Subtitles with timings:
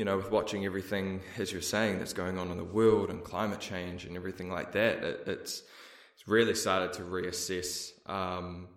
[0.00, 3.22] you know, with watching everything, as you're saying, that's going on in the world and
[3.22, 5.62] climate change and everything like that, it, it's
[6.14, 7.90] it's really started to reassess.
[8.08, 8.68] Um,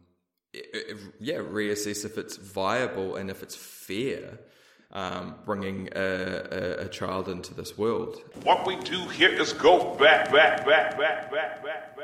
[0.52, 4.38] it, it, yeah, reassess if it's viable and if it's fair.
[4.92, 8.22] Um, bringing a, a, a child into this world.
[8.44, 12.03] What we do here is go back, back, back, back, back, back, back,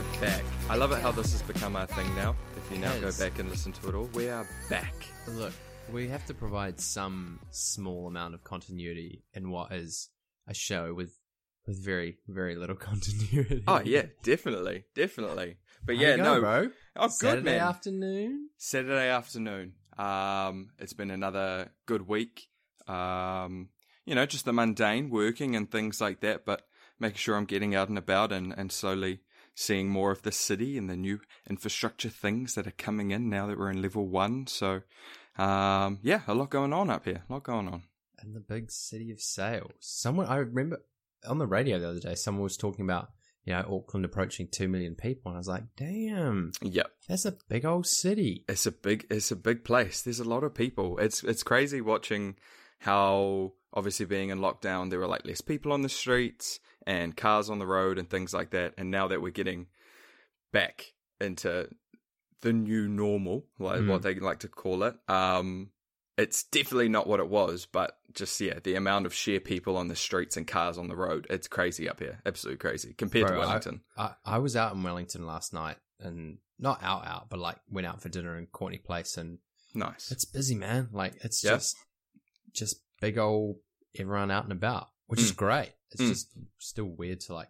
[0.00, 0.44] We're back.
[0.70, 2.34] I love it how this has become our thing now.
[2.56, 4.94] If you now go back and listen to it all, we are back.
[5.28, 5.52] Look,
[5.92, 10.08] we have to provide some small amount of continuity in what is
[10.48, 11.18] a show with
[11.66, 13.62] with very very little continuity.
[13.68, 15.58] Oh yeah, definitely, definitely.
[15.84, 16.70] But yeah, no, bro.
[16.96, 17.60] Oh, good Saturday man.
[17.60, 18.48] afternoon.
[18.56, 19.74] Saturday afternoon.
[19.98, 22.48] Um, it's been another good week.
[22.88, 23.68] Um,
[24.06, 26.62] you know, just the mundane working and things like that, but
[26.98, 29.20] making sure I'm getting out and about and, and slowly
[29.54, 33.46] seeing more of the city and the new infrastructure things that are coming in now
[33.46, 34.46] that we're in level one.
[34.46, 34.82] So,
[35.38, 37.24] um, yeah, a lot going on up here.
[37.28, 37.82] A lot going on.
[38.20, 39.72] And the big city of sales.
[39.80, 40.82] Someone I remember
[41.28, 43.10] on the radio the other day, someone was talking about
[43.44, 46.90] you know Auckland approaching two million people, and I was like, damn, Yep.
[47.08, 48.44] that's a big old city.
[48.48, 50.02] It's a big it's a big place.
[50.02, 50.98] There's a lot of people.
[50.98, 52.36] It's it's crazy watching
[52.80, 57.50] how obviously being in lockdown there were like less people on the streets and cars
[57.50, 58.74] on the road and things like that.
[58.78, 59.66] And now that we're getting
[60.52, 61.68] back into
[62.42, 63.88] the new normal, like Mm.
[63.88, 65.70] what they like to call it, um,
[66.16, 69.88] it's definitely not what it was, but just yeah, the amount of sheer people on
[69.88, 72.20] the streets and cars on the road, it's crazy up here.
[72.26, 73.80] Absolutely crazy compared to Bro, I- Wellington.
[73.96, 77.86] I, I was out in Wellington last night, and not out out, but like went
[77.86, 79.38] out for dinner in Courtenay Place, and
[79.74, 80.10] nice.
[80.10, 80.88] it's busy, man.
[80.92, 81.76] Like it's just
[82.52, 83.56] just big old
[83.98, 85.36] everyone out and about, which is Mm.
[85.36, 85.72] great.
[85.92, 86.08] It's Mm.
[86.08, 87.48] just still weird to like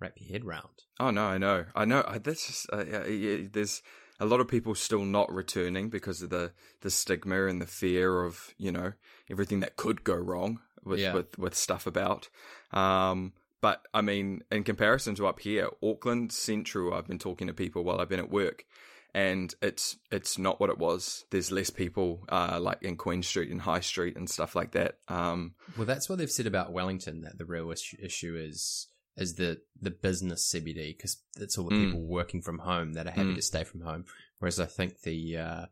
[0.00, 0.82] wrap your head round.
[1.00, 2.04] Oh no, I know, I know.
[2.06, 3.80] I- That's just, uh, yeah, yeah, there's
[4.20, 8.22] a lot of people still not returning because of the the stigma and the fear
[8.24, 8.92] of you know
[9.30, 11.14] everything that could go wrong with Yeah.
[11.14, 12.28] with with stuff about.
[12.72, 17.54] Um, but I mean, in comparison to up here, Auckland Central, I've been talking to
[17.54, 18.66] people while I've been at work,
[19.14, 21.24] and it's it's not what it was.
[21.30, 24.98] There's less people, uh, like in Queen Street and High Street and stuff like that.
[25.08, 27.22] Um, Well, that's what they've said about Wellington.
[27.22, 31.74] That the real issue, issue is is the the business CBD because it's all the
[31.76, 31.84] Mm.
[31.86, 33.36] people working from home that are happy Mm.
[33.36, 34.04] to stay from home.
[34.40, 35.66] Whereas I think the uh,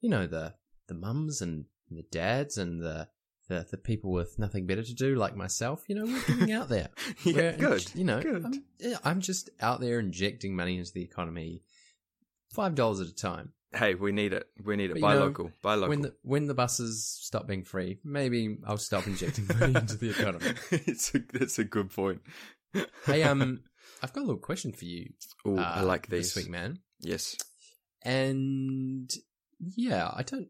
[0.00, 0.54] you know the
[0.86, 3.08] the mums and the dads and the
[3.48, 6.68] the, the people with nothing better to do like myself, you know, we're getting out
[6.68, 6.88] there.
[7.24, 8.44] yeah, We're- good, You know, good.
[8.44, 8.64] I'm,
[9.04, 11.62] I'm just out there injecting money into the economy,
[12.56, 13.52] five dollars at a time.
[13.74, 14.46] hey, we need it.
[14.64, 14.94] We need it.
[14.94, 15.52] But, Buy know, local.
[15.62, 15.90] Buy local.
[15.90, 20.10] When the when the buses stop being free, maybe I'll stop injecting money into the
[20.10, 20.52] economy.
[20.70, 22.22] it's a, that's a good point.
[23.06, 23.60] Hey, um,
[24.02, 25.10] I've got a little question for you.
[25.46, 26.34] Oh, uh, I like these.
[26.34, 26.80] this week, man.
[27.00, 27.36] Yes.
[28.02, 29.10] And
[29.58, 30.48] yeah, I don't,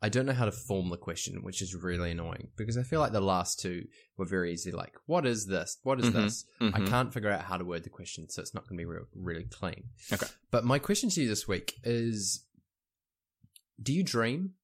[0.00, 3.00] I don't know how to form the question, which is really annoying because I feel
[3.00, 3.86] like the last two
[4.16, 4.70] were very easy.
[4.70, 5.78] Like, what is this?
[5.82, 6.44] What is Mhm, this?
[6.60, 6.86] I mhm.
[6.88, 9.06] can't figure out how to word the question, so it's not going to be real,
[9.14, 9.90] really clean.
[10.12, 10.28] Okay.
[10.52, 12.44] But my question to you this week is:
[13.82, 14.54] Do you dream?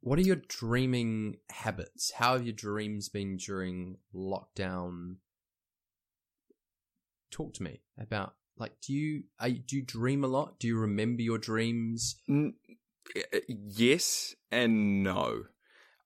[0.00, 2.10] What are your dreaming habits?
[2.12, 5.16] How have your dreams been during lockdown?
[7.30, 9.24] Talk to me about like do you
[9.66, 10.58] do you dream a lot?
[10.60, 12.16] Do you remember your dreams?
[12.28, 12.50] Uh,
[13.48, 15.44] yes and no.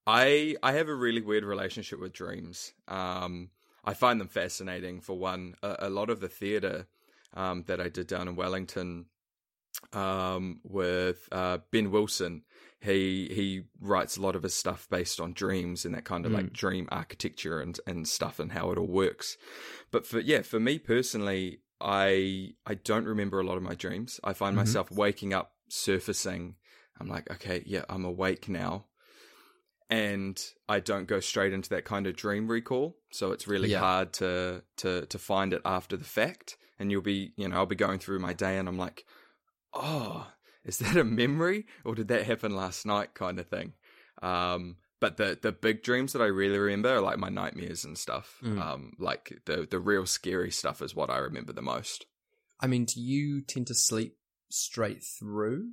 [0.07, 2.73] I I have a really weird relationship with dreams.
[2.87, 3.49] Um,
[3.85, 5.01] I find them fascinating.
[5.01, 6.87] For one, a, a lot of the theatre
[7.33, 9.05] um, that I did down in Wellington
[9.93, 12.43] um, with uh, Ben Wilson,
[12.81, 16.31] he he writes a lot of his stuff based on dreams and that kind of
[16.31, 19.37] like dream architecture and and stuff and how it all works.
[19.91, 24.19] But for yeah, for me personally, I I don't remember a lot of my dreams.
[24.23, 24.57] I find Mhm.
[24.57, 26.55] myself waking up surfacing.
[26.99, 28.85] I'm like, okay, yeah, I'm awake now.
[29.89, 33.79] And I don't go straight into that kind of dream recall, so it's really Yeah.
[33.79, 36.57] hard to to to find it after the fact.
[36.77, 39.05] And you'll be, you know, I'll be going through my day, and I'm like,
[39.73, 40.31] oh,
[40.63, 43.73] is that a memory or did that happen last night kind of thing
[44.21, 47.97] um but the the big dreams that i really remember are like my nightmares and
[47.97, 48.59] stuff Mm.
[48.61, 52.05] um like the the real scary stuff is what i remember the most
[52.59, 54.17] I mean, do you tend to sleep
[54.49, 55.69] straight through?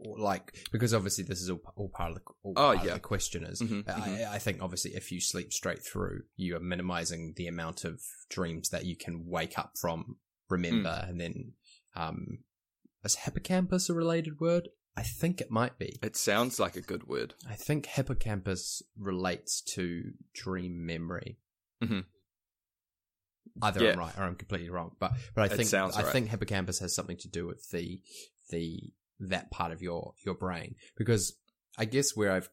[0.00, 2.94] Like because obviously this is all, all part of the all Oh, yeah.
[2.94, 6.60] the question is Mhm, I, I think obviously if you sleep straight through you are
[6.60, 8.00] minimizing the amount of
[8.30, 10.16] dreams that you can wake up from
[10.48, 11.08] remember Mm.
[11.08, 11.52] and then
[11.96, 12.38] um
[13.04, 15.96] is hippocampus a related word I think it might be.
[16.02, 17.34] It sounds like a good word.
[17.48, 21.38] I think hippocampus relates to dream memory.
[21.80, 22.04] Mhm.
[23.62, 23.92] Either Yeah.
[23.92, 26.12] I'm right or I'm completely wrong, but but I think I right.
[26.12, 28.00] think hippocampus has something to do with the
[28.50, 30.74] the that part of your your brain.
[30.96, 31.36] Because
[31.76, 32.50] I guess where I've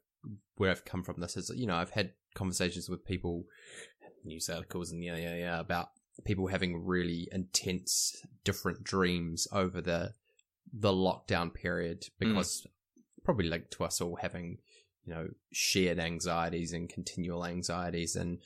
[0.56, 3.46] where I've come from this is you know I've had conversations with people,
[4.24, 5.90] news articles and yeah yeah yeah about
[6.24, 10.14] people having really intense different dreams over the
[10.74, 12.10] the lockdown period mm.
[12.20, 12.66] because
[13.24, 14.58] probably linked to us all having
[15.04, 18.16] you know shared anxieties and continual anxieties.
[18.16, 18.40] And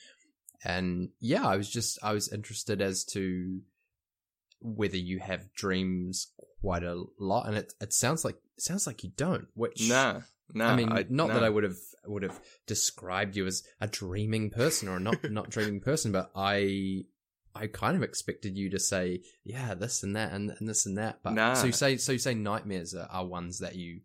[0.64, 3.60] and yeah i was just i was interested as to
[4.60, 9.02] whether you have dreams quite a lot and it it sounds like it sounds like
[9.02, 10.20] you don't which Nah,
[10.52, 10.70] nah.
[10.70, 11.42] I mean, not that.
[11.42, 15.50] I would have would have described you as a dreaming person or a not not
[15.54, 17.04] dreaming person, but I
[17.54, 20.98] I kind of expected you to say, yeah, this and that and, and this and
[20.98, 21.20] that.
[21.22, 21.54] But Nah.
[21.54, 24.00] so you say so you say nightmares are, are ones that you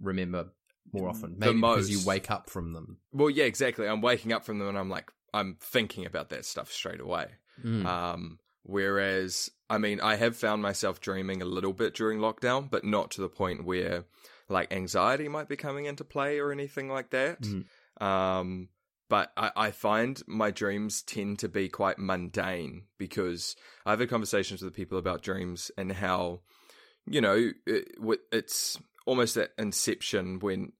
[0.00, 0.46] remember
[0.92, 2.98] more often, maybe because you wake up from them.
[3.12, 3.86] Well, yeah, exactly.
[3.86, 7.26] I'm waking up from them and I'm like, I'm thinking about that stuff straight away.
[7.64, 7.84] Mm.
[7.86, 12.84] Um, whereas, I mean, I have found myself dreaming a little bit during lockdown, but
[12.84, 14.04] not to the point where
[14.48, 17.40] like anxiety might be coming into play or anything like that.
[17.42, 17.64] Mm.
[18.04, 18.68] Um,
[19.08, 24.62] but I, I find my dreams tend to be quite mundane because I've had conversations
[24.62, 26.40] with people about dreams and how,
[27.06, 27.88] you know, it,
[28.32, 30.72] it's almost that inception when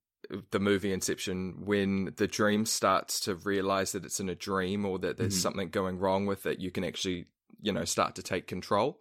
[0.53, 4.99] the movie Inception, when the dream starts to realize that it's in a dream or
[5.01, 5.43] that there's Mhm.
[5.43, 7.27] something going wrong with it, you can actually,
[7.63, 9.01] you know, start to take control.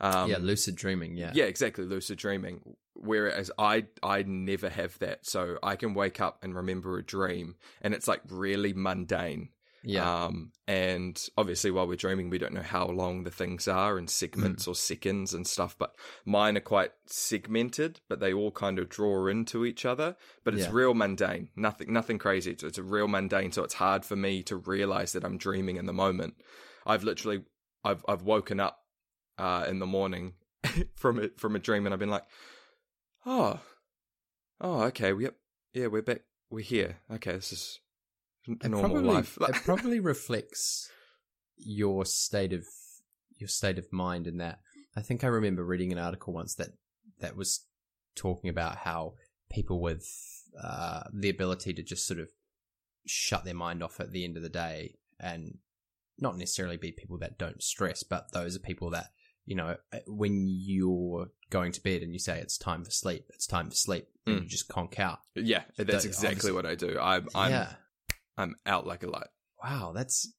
[0.00, 1.16] Um, yeah, lucid dreaming.
[1.16, 2.76] Yeah, yeah, exactly, lucid dreaming.
[2.94, 7.56] Whereas I I never have that, so I can wake up and remember a dream,
[7.80, 9.50] and it's like really mundane.
[9.86, 10.24] yeah.
[10.24, 14.06] Um, and obviously, while we're dreaming, we don't know how long the things are in
[14.06, 14.10] Mm.
[14.10, 15.76] segments or seconds and stuff.
[15.78, 15.94] But
[16.24, 20.16] mine are quite segmented, but they all kind of draw into each other.
[20.42, 20.70] But it's Yeah.
[20.72, 22.52] real mundane, nothing, nothing crazy.
[22.52, 25.76] It's, it's a real mundane, so it's hard for me to realize that I'm dreaming
[25.76, 26.34] in the moment.
[26.86, 27.42] I've literally,
[27.84, 28.78] I've I've woken up
[29.38, 30.34] uh, in the morning
[30.94, 32.24] from it from a dream, and I've been like,
[33.26, 33.60] oh,
[34.60, 35.34] oh, okay, yep,
[35.72, 36.98] yeah, we're back, we're here.
[37.12, 37.80] Okay, this is
[38.46, 39.38] it normal probably, life.
[39.48, 40.90] it probably reflects
[41.56, 42.64] your state of
[43.38, 44.58] your state of mind in that
[44.96, 46.70] I think I remember reading an article once that
[47.20, 47.66] that was
[48.14, 49.14] talking about how
[49.50, 50.08] people with
[50.62, 52.28] uh, the ability to just sort of
[53.06, 55.58] shut their mind off at the end of the day and
[56.18, 59.06] not necessarily be people that don't stress, but those are people that
[59.46, 59.76] you know
[60.06, 63.76] when you're going to bed and you say it's time for sleep, it's time for
[63.76, 64.42] sleep, and Mm.
[64.42, 65.18] you just conk out.
[65.34, 66.98] Yeah, that's That- exactly what I do.
[67.00, 67.72] I'm I'm yeah.
[68.36, 69.28] I'm out like a light.
[69.62, 70.32] Wow, that's.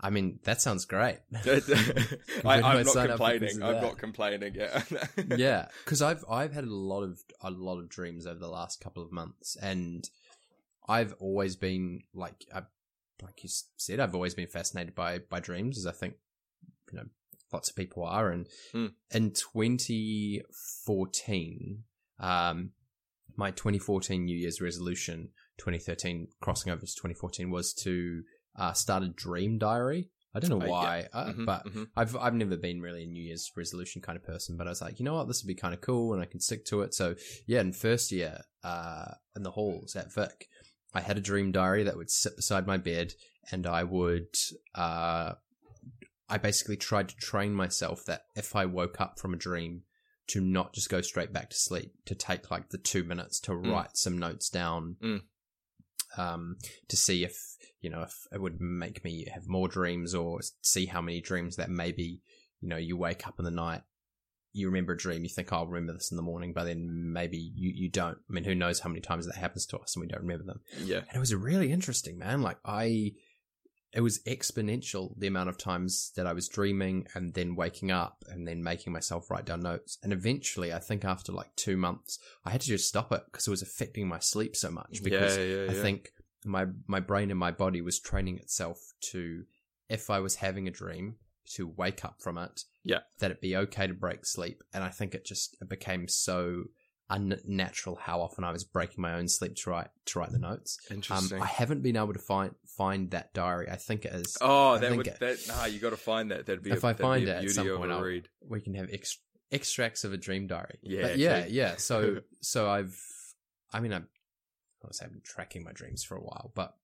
[0.00, 1.18] I mean, that sounds great.
[1.34, 3.62] I, When do I I'm not sign up for complaining.
[3.62, 4.54] I'm not complaining.
[4.54, 4.82] Yeah,
[5.36, 8.80] yeah, because I've I've had a lot of a lot of dreams over the last
[8.80, 10.04] couple of months, and
[10.88, 12.62] I've always been like I,
[13.24, 16.14] like you said, I've always been fascinated by by dreams, as I think
[16.92, 17.06] you know
[17.52, 18.30] lots of people are.
[18.30, 18.86] And Hmm.
[19.12, 21.84] in 2014,
[22.18, 22.72] um,
[23.36, 28.22] my 2014 New Year's resolution, 2013 crossing over to 2014, was to
[28.56, 30.10] uh, start a dream diary.
[30.36, 30.70] I don't know Uh, yeah.
[30.70, 31.88] why, uh, Mhm, but mhm.
[31.96, 34.80] I've I've never been really a New Year's resolution kind of person, but I was
[34.80, 36.82] like, you know what, this would be kind of cool, and I can stick to
[36.82, 36.92] it.
[36.94, 37.14] So
[37.46, 40.48] yeah, in first year, uh, in the halls at Vic,
[40.94, 43.14] I had a dream diary that would sit beside my bed,
[43.50, 44.34] and I would,
[44.74, 45.32] uh,
[46.28, 49.82] I basically tried to train myself that if I woke up from a dream,
[50.28, 53.54] to not just go straight back to sleep, to take like the two minutes to
[53.54, 55.22] write some notes down, Mm.
[56.16, 56.56] um,
[56.88, 57.36] to see if
[57.80, 61.56] you know if it would make me have more dreams or see how many dreams
[61.56, 62.22] that maybe
[62.60, 63.82] you know you wake up in the night
[64.54, 67.12] you remember a dream you think "Oh, i'll remember this in the morning but then
[67.12, 68.18] maybe you, you don't.
[68.28, 70.44] I mean who knows how many times that happens to us and we don't remember
[70.44, 70.60] them.
[70.82, 72.42] Yeah, and it was really interesting man.
[72.42, 73.12] Like i
[73.92, 78.24] it was exponential the amount of times that i was dreaming and then waking up
[78.28, 79.98] and then making myself write down notes.
[80.02, 83.46] And eventually i think after like two months i had to just stop it because
[83.46, 86.10] it was affecting my sleep so much because yeah, yeah, I think
[86.44, 88.78] my my brain and my body was training itself
[89.12, 89.44] to
[89.88, 91.16] if I was having a dream
[91.54, 92.62] to wake up from it.
[92.84, 93.00] Yeah.
[93.18, 94.62] That it'd be okay to break sleep.
[94.72, 96.64] And I think it just it became so
[97.10, 100.78] unnatural how often I was breaking my own sleep to write to write the notes.
[100.90, 101.14] Interesting.
[101.16, 101.42] Um, interesting.
[101.42, 103.68] I haven't been able to find find that diary.
[103.70, 104.36] I think it is.
[104.40, 105.64] oh, I that would it- that nah.
[105.66, 106.46] You got to find that.
[106.46, 108.28] That'd be If a, I find it at some point, I'll- read.
[108.48, 109.18] we can have ex-
[109.50, 110.78] extracts of a dream diary.
[110.82, 111.76] Yeah, But yeah, yeah.
[111.76, 112.98] So, so I've,
[113.72, 114.06] I mean, I've,
[114.82, 116.74] obviously I've been tracking my dreams for a while, but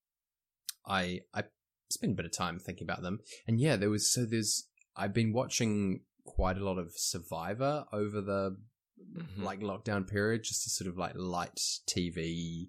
[0.86, 1.44] I, I
[1.90, 3.20] spend a bit of time thinking about them.
[3.48, 8.20] And yeah, there was, so there's, I've been watching quite a lot of Survivor over
[8.20, 8.56] the,
[9.00, 9.42] Mhm.
[9.42, 12.68] like lockdown period, just to sort of like light TV,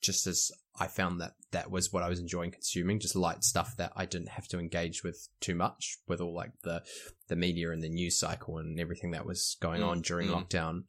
[0.00, 3.76] just as I found that that was what I was enjoying consuming, just light stuff
[3.76, 6.82] that I didn't have to engage with too much with all like the
[7.28, 10.32] the media and the news cycle and everything that was going Mm, on during mm.
[10.48, 10.84] lockdown.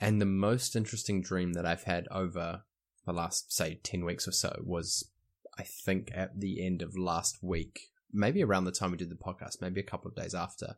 [0.00, 2.64] And the most interesting dream that I've had over
[3.04, 5.10] the last say 10 weeks or so was
[5.58, 9.14] I think at the end of last week, maybe around the time we did the
[9.16, 10.76] podcast, maybe a couple of days after.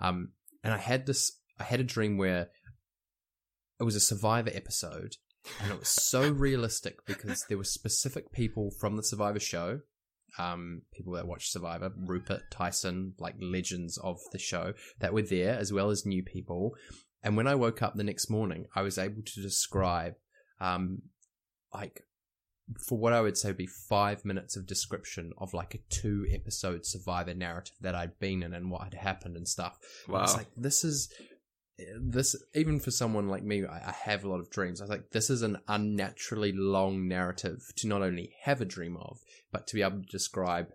[0.00, 0.30] Um,
[0.62, 2.48] and I had this, I had a dream where
[3.80, 5.16] it was a Survivor episode,
[5.60, 9.80] and it was so realistic because there were specific people from the Survivor show,
[10.38, 15.54] um, people that watch Survivor, Rupert, Tyson, like legends of the show that were there,
[15.54, 16.74] as well as new people.
[17.22, 20.14] And when I woke up the next morning, I was able to describe,
[20.60, 21.02] um,
[21.72, 22.04] like
[22.88, 26.26] for what I would say would be five minutes of description of like a two
[26.32, 29.78] episode survivor narrative that I'd been in and what had happened and stuff.
[30.06, 30.38] And I was Wow.
[30.38, 31.12] like, this is
[32.00, 34.80] this even for someone like me, I, I have a lot of dreams.
[34.80, 38.96] I was like, this is an unnaturally long narrative to not only have a dream
[38.96, 39.18] of,
[39.52, 40.68] but to be able to describe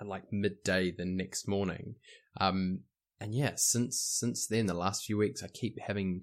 [0.00, 1.94] at like midday the next morning.
[2.40, 2.80] Um,
[3.20, 6.22] and yeah, since since then, the last few weeks, I keep having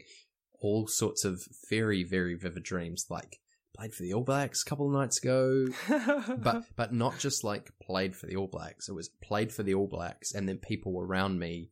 [0.60, 3.06] all sorts of very very vivid dreams.
[3.10, 3.40] Like
[3.76, 5.68] played for the All Blacks a couple of nights ago,
[6.38, 8.90] but but not just like played for the All Blacks.
[8.90, 11.70] It was played for the All Blacks, and then people around me,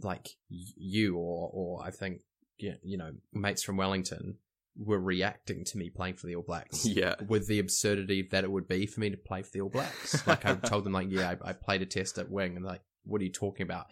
[0.00, 2.22] like you or or I think
[2.58, 4.36] you you know mates from Wellington,
[4.78, 6.86] were reacting to me playing for the All Blacks.
[6.86, 7.16] yeah.
[7.26, 10.26] With the absurdity that it would be for me to play for the All Blacks.
[10.26, 12.82] Like I told them, like, yeah, I, I played a test at wing, and like,
[13.04, 13.86] what are you talking about?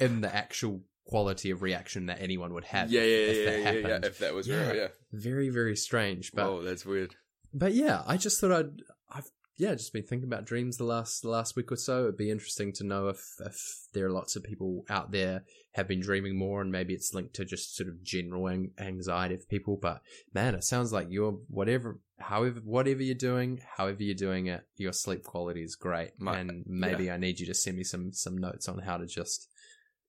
[0.00, 3.74] In the actual quality of reaction that anyone would have, Yeah, yeah, if yeah, that
[3.82, 4.00] yeah, yeah.
[4.04, 4.66] If that was Yeah.
[4.68, 4.88] real, yeah.
[5.12, 6.32] Very, very strange.
[6.32, 7.14] But Whoa, that's weird.
[7.52, 8.80] but yeah, I just thought I'd
[9.10, 12.02] I've yeah just been thinking about dreams the last the last week or so.
[12.04, 13.56] It'd be interesting to know if if
[13.92, 17.34] there are lots of people out there have been dreaming more, and maybe it's linked
[17.34, 19.76] to just sort of general an- anxiety of people.
[19.80, 20.00] But
[20.32, 24.92] man, it sounds like you're whatever, however, whatever you're doing, however you're doing it, your
[24.92, 26.12] sleep quality is great.
[26.18, 29.06] My- and maybe I need you to send me some some notes on how to
[29.06, 29.48] just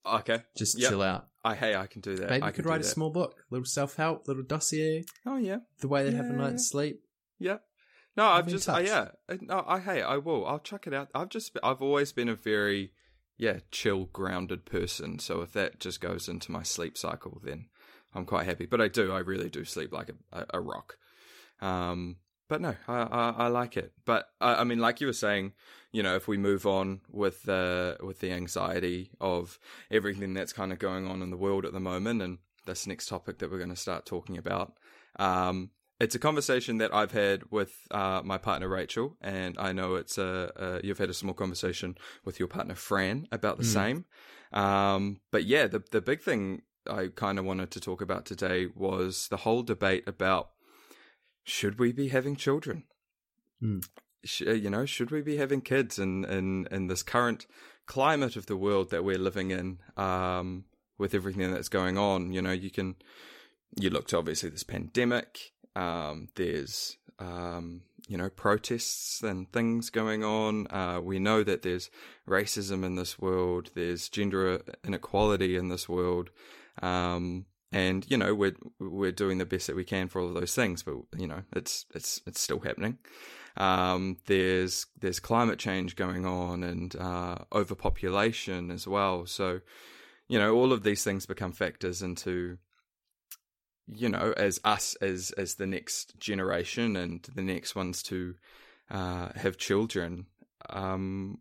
[0.06, 0.44] Okay.
[0.56, 0.90] just Yep.
[0.90, 1.28] chill out.
[1.44, 2.30] I hey, I can do that.
[2.30, 2.90] Maybe I you could write a that.
[2.90, 5.60] small book, little self help, little dossier, Oh yeah.
[5.80, 6.36] the way they have a Yeah.
[6.36, 7.02] night's sleep.
[7.40, 7.58] Yeah.
[8.18, 9.10] No, I've in just uh, yeah.
[9.28, 10.46] Uh, No, I hey, I will.
[10.46, 11.10] I'll check it out.
[11.14, 12.94] I've just I've always been a very
[13.38, 15.20] yeah, chill, grounded person.
[15.20, 17.68] So if that just goes into my sleep cycle, then
[18.14, 18.66] I'm quite happy.
[18.66, 20.98] But I do, I really do sleep like a, a, a rock.
[21.60, 23.92] Um, but no, I, I, I like it.
[24.06, 25.52] But I, I mean, like you were saying,
[25.96, 29.58] you know, if we move on with the with the anxiety of
[29.90, 33.08] everything that's kind of going on in the world at the moment, and this next
[33.08, 34.74] topic that we're going to start talking about,
[35.18, 35.70] um,
[36.02, 40.18] it's a conversation that I've had with uh, my partner Rachel, and I know it's
[40.18, 43.78] a, a you've had a small conversation with your partner Fran about the Mm.
[43.80, 44.06] same.
[44.52, 48.68] Um, but yeah, the the big thing I kind of wanted to talk about today
[48.76, 50.50] was the whole debate about
[51.46, 52.84] should we be having children?
[53.64, 53.88] Mm.
[54.26, 57.46] Sh- uh, you know, should we be having kids in, in, in this current
[57.86, 60.66] climate of the world that we're living in, um,
[60.98, 62.34] with everything that's going on?
[62.34, 62.96] You know, you can,
[63.80, 70.24] you look to obviously this pandemic, um, there's, um, you know, protests and things going
[70.24, 70.68] on.
[70.70, 71.90] Uh, we know that there's
[72.28, 76.30] racism in this world, there's gender inequality in this world.
[76.82, 80.34] Um, and you know we're we're doing the best that we can for all of
[80.34, 82.98] those things, but you know it's it's it's still happening.
[83.58, 89.26] Um, there's there's climate change going on and uh, overpopulation as well.
[89.26, 89.62] So
[90.28, 92.58] you know all of these things become factors into
[93.88, 98.36] you know as us as as the next generation and the next ones to
[98.90, 100.26] uh, have children.
[100.70, 101.40] Um,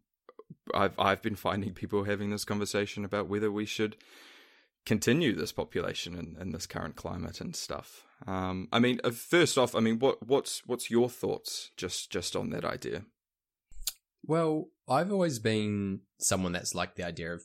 [0.73, 3.97] I've I've been finding people having this conversation about whether we should
[4.87, 8.05] continue this population in, in this current climate and stuff.
[8.27, 12.35] Um, I mean, uh, first off, I mean, what what's what's your thoughts just just
[12.35, 13.05] on that idea?
[14.27, 17.43] Well, I've always been someone that's liked the idea of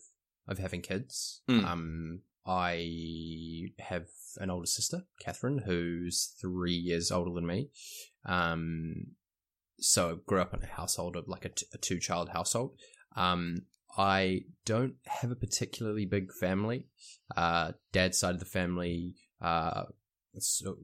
[0.47, 1.41] of having kids.
[1.49, 1.65] Mm.
[1.65, 4.07] Um, I have
[4.37, 7.69] an older sister, Catherine, who's three years older than me.
[8.25, 9.11] Um,
[9.79, 12.79] so I grew up in a household of like a, t- a two child household.
[13.15, 13.65] Um,
[13.97, 16.87] I don't have a particularly big family.
[17.35, 19.83] Uh, dad's side of the family, uh,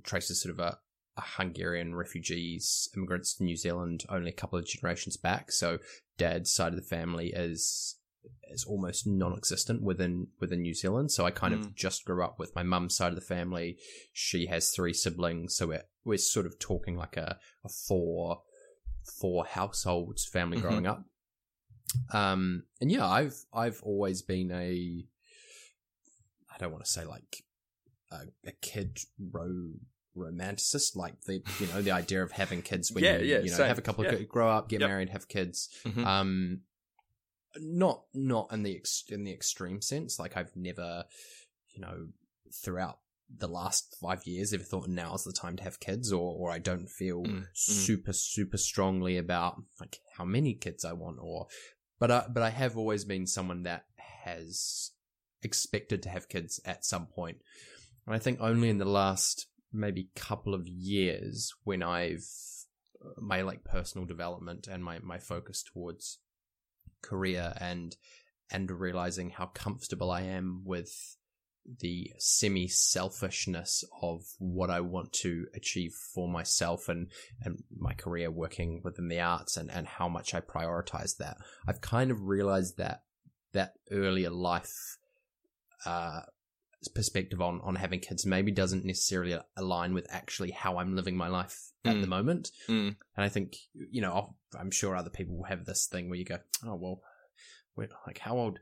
[0.04, 0.78] traces sort of a,
[1.18, 5.52] a Hungarian refugees, immigrants to New Zealand only a couple of generations back.
[5.52, 5.80] So
[6.18, 7.98] dad's side of the family is
[8.50, 11.12] is almost non-existent within within New Zealand.
[11.12, 11.60] So I kind Mm.
[11.68, 13.78] of just grew up with my mum's side of the family.
[14.14, 18.42] She has three siblings, so we're we're sort of talking like a, a four
[19.20, 20.62] four households family Mhm.
[20.62, 21.06] growing up.
[22.12, 25.06] Um, and yeah, I've I've always been a
[26.54, 27.45] I don't want to say like
[28.46, 29.00] a, a kid
[29.32, 29.74] ro-
[30.18, 33.50] romanticist, like the you know the idea of having kids when Yeah, you, yeah, you
[33.52, 33.68] know same.
[33.68, 34.18] have a couple of Yeah.
[34.20, 34.90] kids, grow up, get Yep.
[34.90, 35.70] married, have kids.
[35.84, 36.06] Mhm.
[36.06, 36.62] Um,
[37.58, 40.20] not not in the ex- in the extreme sense.
[40.20, 41.06] Like I've never,
[41.74, 42.08] you know,
[42.54, 46.52] throughout the last five years ever thought now's the time to have kids, or or
[46.52, 47.48] I don't feel Mm, mm.
[47.54, 51.48] super super strongly about like how many kids I want, or
[52.00, 53.86] but I, but I have always been someone that
[54.26, 54.92] has
[55.42, 57.38] expected to have kids at some point.
[58.06, 62.28] And I think only in the last maybe couple of years when I've
[63.04, 66.20] uh, my like personal development and my my focus towards
[67.02, 67.96] career and
[68.52, 71.18] and realizing how comfortable I am with
[71.80, 77.10] the semi selfishness of what I want to achieve for myself and,
[77.42, 81.38] and my career working within the arts and, and how much I prioritize that.
[81.68, 83.02] I've kind of realized that
[83.54, 84.98] that earlier life
[85.86, 86.22] uh,
[86.88, 91.27] perspective on, on having kids maybe doesn't necessarily align with actually how I'm living my
[91.27, 92.01] life at Mm.
[92.01, 92.51] the moment.
[92.68, 92.88] Mm.
[93.15, 96.18] And I think, you know, I'll- I'm sure other people will have this thing where
[96.18, 97.01] you go, oh, well,
[97.75, 98.60] wait, like, how old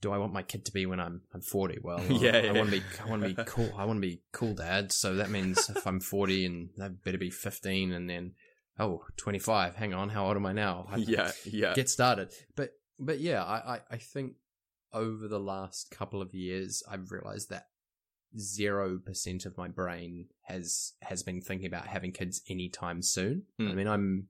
[0.00, 1.78] do I want my kid to be when I'm, I'm 40?
[1.82, 2.52] Well, Yeah, I, yeah.
[2.52, 3.70] want to be, I want to be cool.
[3.76, 4.92] I want to be cool, dad.
[4.92, 8.32] So that means if I'm 40 and that better be 15 and then,
[8.78, 9.76] oh, 25.
[9.76, 10.08] Hang on.
[10.10, 10.86] How old am I now?
[10.90, 11.72] I- Yeah, yeah.
[11.74, 12.32] Get started.
[12.56, 14.34] But, but yeah, I, I, I think
[14.92, 17.66] over the last couple of years, I've realized that
[18.38, 23.44] zero percent of my brain has has been thinking about having kids anytime soon.
[23.58, 23.68] Hmm.
[23.68, 24.28] I mean, I'm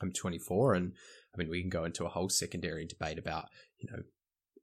[0.00, 0.92] I'm 24, and
[1.34, 3.46] I mean we can go into a whole secondary debate about
[3.78, 4.02] you know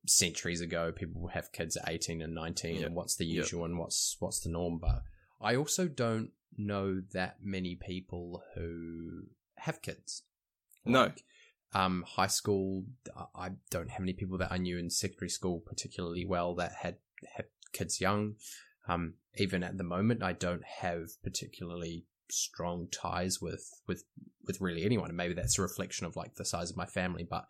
[0.07, 2.85] centuries ago people would have kids at 18 and 19, Yep.
[2.87, 3.35] and what's the Yep.
[3.35, 4.79] usual and what's what's the norm.
[4.79, 5.03] But
[5.39, 10.23] I also don't know that many people who have kids.
[10.85, 11.11] No.
[11.73, 12.85] Um, high school,
[13.35, 16.97] I- don't have any people that I knew in secondary school particularly well that had
[17.35, 18.35] had kids young.
[18.87, 24.03] Um, even at the moment, I don't have particularly strong ties with with
[24.45, 25.09] with really anyone.
[25.09, 27.45] And maybe that's a reflection of like the size of my family, but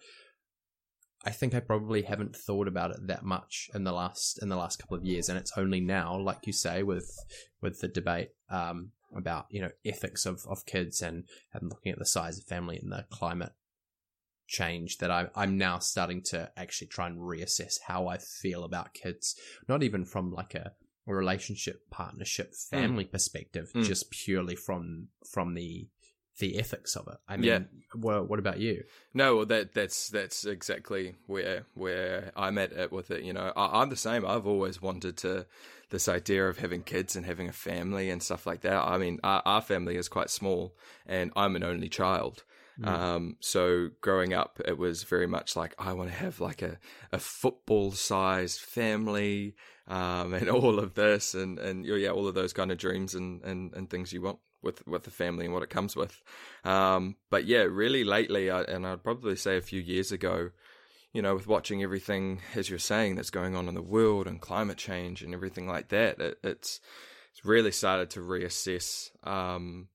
[1.24, 4.56] I think I probably haven't thought about it that much in the last in the
[4.56, 7.16] last couple of years, and it's only now, like you say, with
[7.62, 12.00] with the debate um, about you know ethics of, of kids and and looking at
[12.00, 13.52] the size of family and the climate
[14.52, 18.94] change that I, I'm now starting to actually try and reassess how I feel about
[18.94, 19.36] kids,
[19.68, 20.74] not even from like a,
[21.08, 23.84] relationship, partnership, family perspective, Mm.
[23.84, 25.88] just purely from from the
[26.40, 27.18] the ethics of it.
[27.28, 27.60] I mean, Yeah.
[27.94, 28.84] what, what about you?
[29.14, 33.24] No, well, that that's that's exactly where where I'm at it with it.
[33.24, 34.26] You know, I, I'm the same.
[34.26, 35.46] I've always wanted to
[35.90, 38.82] this idea of having kids and having a family and stuff like that.
[38.94, 42.44] I mean, our, our family is quite small, and I'm an only child.
[42.84, 46.78] Um, so growing up, it was very much like I want to have like a,
[47.12, 49.56] a football sized family,
[49.88, 53.44] um, and all of this and, and yeah, all of those kind of dreams and,
[53.44, 56.22] and, and things you want with, with the family and what it comes with.
[56.64, 60.52] Um, but yeah, really lately, I, and I'd probably say a few years ago,
[61.14, 64.40] you know, with watching everything, as you're saying, that's going on in the world and
[64.40, 66.80] climate change and everything like that, it, it's,
[67.34, 69.88] it's really started to reassess, um,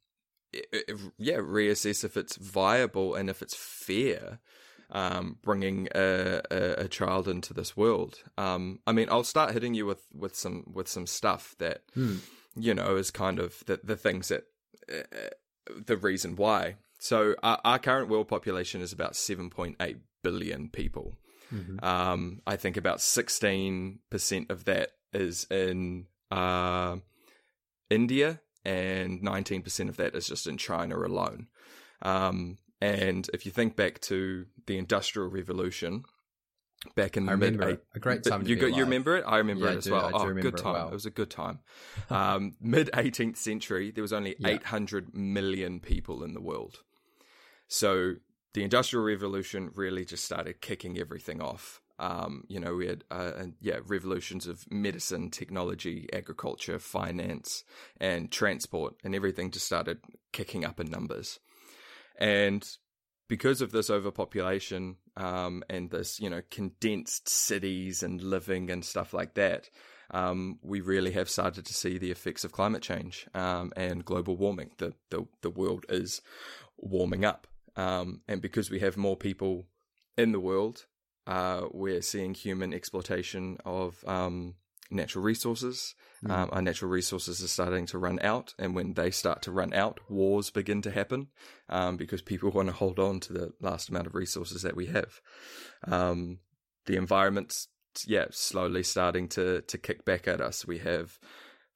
[1.19, 4.38] yeah, reassess if it's viable and if it's fair,
[4.90, 8.23] um, bringing a, a, a child into this world.
[8.38, 12.16] Um, I mean, I'll start hitting you with, with some with some stuff that Hmm.
[12.55, 14.45] you know is kind of the the things that
[14.92, 15.31] uh,
[15.85, 16.77] the reason why.
[16.99, 21.19] So our, our current world population is about seven point eight billion people.
[21.55, 21.83] Mhm.
[21.85, 26.97] Um, I think about sixteen percent of that is in uh,
[27.90, 31.46] India, and nineteen percent of that is just in China alone.
[32.02, 36.05] Um, and if you think back to the Industrial Revolution,
[36.94, 37.85] back in the mid remember it.
[37.94, 39.24] a great time you go, you remember it?
[39.26, 39.92] I remember Yeah, it I as do.
[39.92, 40.07] well.
[40.07, 40.72] I oh, remember good it time.
[40.74, 40.88] well.
[40.88, 41.61] It was a good time.
[42.11, 44.48] Um, mid 18th century, there was only Yeah.
[44.48, 46.81] 800 million people in the world.
[47.68, 48.16] So
[48.52, 51.81] the Industrial Revolution really just started kicking everything off.
[51.98, 57.64] Um, you know, we had, uh, yeah, revolutions of medicine, technology, agriculture, finance,
[57.98, 59.98] and transport, and everything just started
[60.32, 61.40] kicking up in numbers.
[62.18, 62.68] And
[63.28, 69.12] because of this overpopulation um, and this, you know, condensed cities and living and stuff
[69.12, 69.68] like that,
[70.11, 74.37] um, we really have started to see the effects of climate change um, and global
[74.37, 74.70] warming.
[74.78, 76.22] The, the the world is
[76.76, 79.66] warming up, um, and because we have more people
[80.16, 80.87] in the world,
[81.27, 84.55] uh, we're seeing human exploitation of um,
[84.91, 85.95] natural resources.
[86.25, 86.31] Mm.
[86.31, 89.73] Um, our natural resources are starting to run out, and when they start to run
[89.73, 91.29] out, wars begin to happen
[91.69, 94.87] um, because people want to hold on to the last amount of resources that we
[94.87, 95.21] have.
[95.87, 96.39] Um,
[96.87, 97.69] the environment's
[98.07, 100.67] yeah slowly starting to to kick back at us.
[100.67, 101.19] We have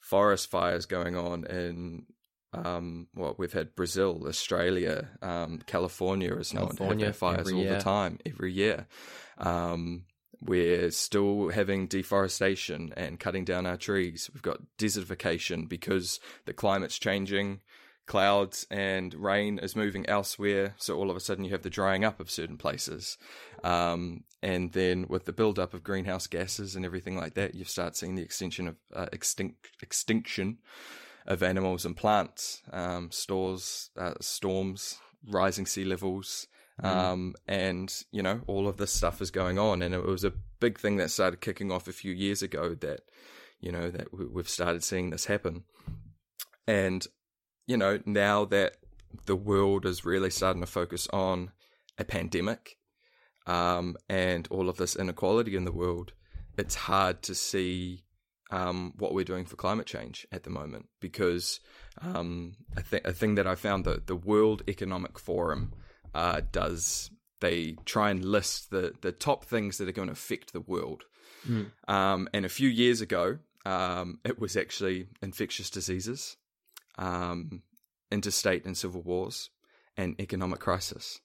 [0.01, 2.07] forest fires going on in
[2.53, 7.59] um, well, we've had Brazil, Australia, um, California is known to have their fires all
[7.59, 7.75] year.
[7.75, 8.87] the time, every year.
[9.39, 10.05] Um,
[10.41, 14.31] we're still having deforestation and cutting down our trees.
[14.33, 17.61] We've got desertification because the climate's changing.
[18.07, 22.05] Clouds and rain is moving elsewhere, so all of a sudden you have the drying
[22.05, 23.17] up of certain places.
[23.63, 27.97] Um, and then with the buildup of greenhouse gases and everything like that, you start
[27.97, 30.59] seeing the extension of uh, extinct extinction
[31.27, 36.47] of animals and plants, um, stores, uh, storms, rising sea levels,
[36.83, 39.83] um, and you know all of this stuff is going on.
[39.83, 42.75] And it was a big thing that started kicking off a few years ago.
[42.75, 43.01] That
[43.61, 45.65] you know that we- we've started seeing this happen,
[46.67, 47.07] and
[47.67, 48.77] you know now that
[49.27, 51.51] the world is really starting to focus on
[51.99, 52.79] a pandemic
[53.47, 56.13] um, and all of this inequality in the world,
[56.57, 58.05] it's hard to see
[58.51, 61.61] um, what we're doing for climate change at the moment because
[62.03, 65.73] um, I think a thing that I found that the World Economic Forum
[66.15, 67.11] uh, does
[67.41, 71.05] they try and list the the top things that are going to affect the world.
[71.89, 76.37] Um, and a few years ago, um, it was actually infectious diseases,
[76.99, 77.63] um,
[78.11, 79.51] interstate and civil wars,
[79.97, 81.21] and economic crisis.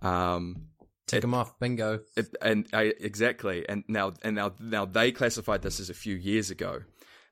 [0.00, 0.68] Um,
[1.06, 1.58] Tick them off.
[1.58, 2.00] Bingo.
[2.16, 6.14] it, and I, exactly, and now and now now they classified this as a few
[6.14, 6.82] years ago,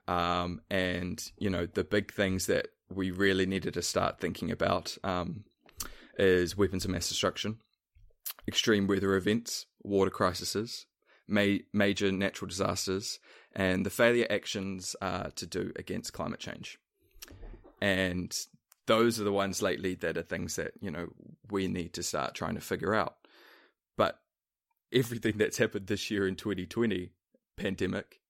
[0.09, 4.98] um, and you know the big things that we really needed to start thinking about
[5.04, 5.44] um,
[6.18, 7.59] is weapons of mass destruction,
[8.46, 10.87] extreme weather events, water crises,
[11.28, 13.20] ma- major natural disasters,
[13.54, 16.78] and the failure actions uh, to do against climate change,
[17.80, 18.37] and
[18.87, 21.06] those are the ones lately that are things that you know
[21.50, 23.14] we need to start trying to figure out
[24.00, 24.18] but
[24.94, 27.12] everything that's happened this year in 2020
[27.58, 28.20] pandemic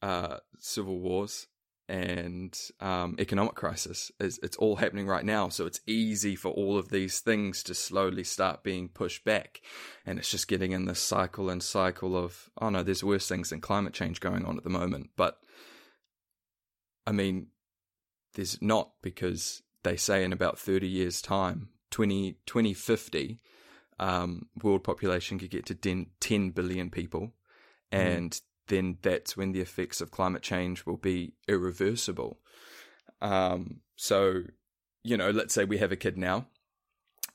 [0.00, 1.48] uh civil wars
[1.88, 5.48] and um economic crisis is it's all happening right now.
[5.48, 9.62] So it's easy for all of these things to slowly start being pushed back.
[10.04, 13.50] And it's just getting in this cycle and cycle of oh no there's worse things
[13.50, 15.10] than climate change going on at the moment.
[15.16, 15.38] But
[17.04, 17.48] i mean
[18.34, 23.40] there's not because they say in about 30 years time 20 2050
[23.98, 27.32] um, world population could get to 10, 10 billion people,
[27.90, 32.40] and then that's when the effects of climate change will be irreversible.
[33.20, 34.42] Um, so,
[35.02, 36.46] you know, let's say we have a kid now,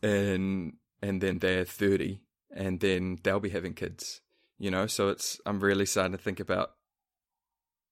[0.04, 2.21] and and then they're thirty,
[2.56, 4.21] and then they'll be having kids.
[4.60, 6.74] You know, so it's I'm really starting to think about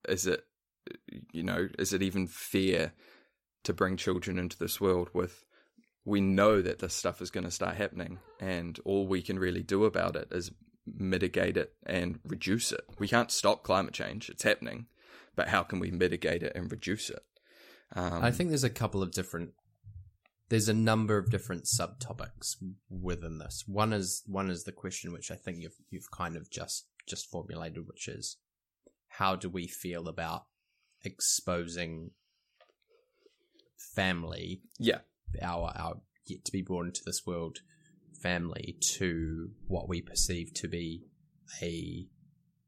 [0.08, 0.46] is it
[1.32, 2.94] you know is it even fair
[3.64, 5.44] to bring children into this world with
[6.10, 9.62] we know that this stuff is going to start happening, and all we can really
[9.62, 10.52] do about it is
[10.86, 12.84] mitigate it and reduce it.
[12.98, 14.88] We can't stop climate change; it's happening,
[15.36, 17.22] but how can we mitigate it and reduce it?
[17.96, 19.52] Um, I think there's a couple of different.
[20.50, 22.56] There's a number of different subtopics
[22.90, 23.66] within this.
[23.68, 27.30] One is one is the question which I think you've you've kind of just just
[27.30, 28.38] formulated, which is
[29.10, 30.46] how do we feel about
[31.04, 32.12] exposing
[33.78, 35.00] family yeah,
[35.42, 37.60] our our yet to be born into this world
[38.22, 41.04] family to what we perceive to be
[41.62, 42.08] a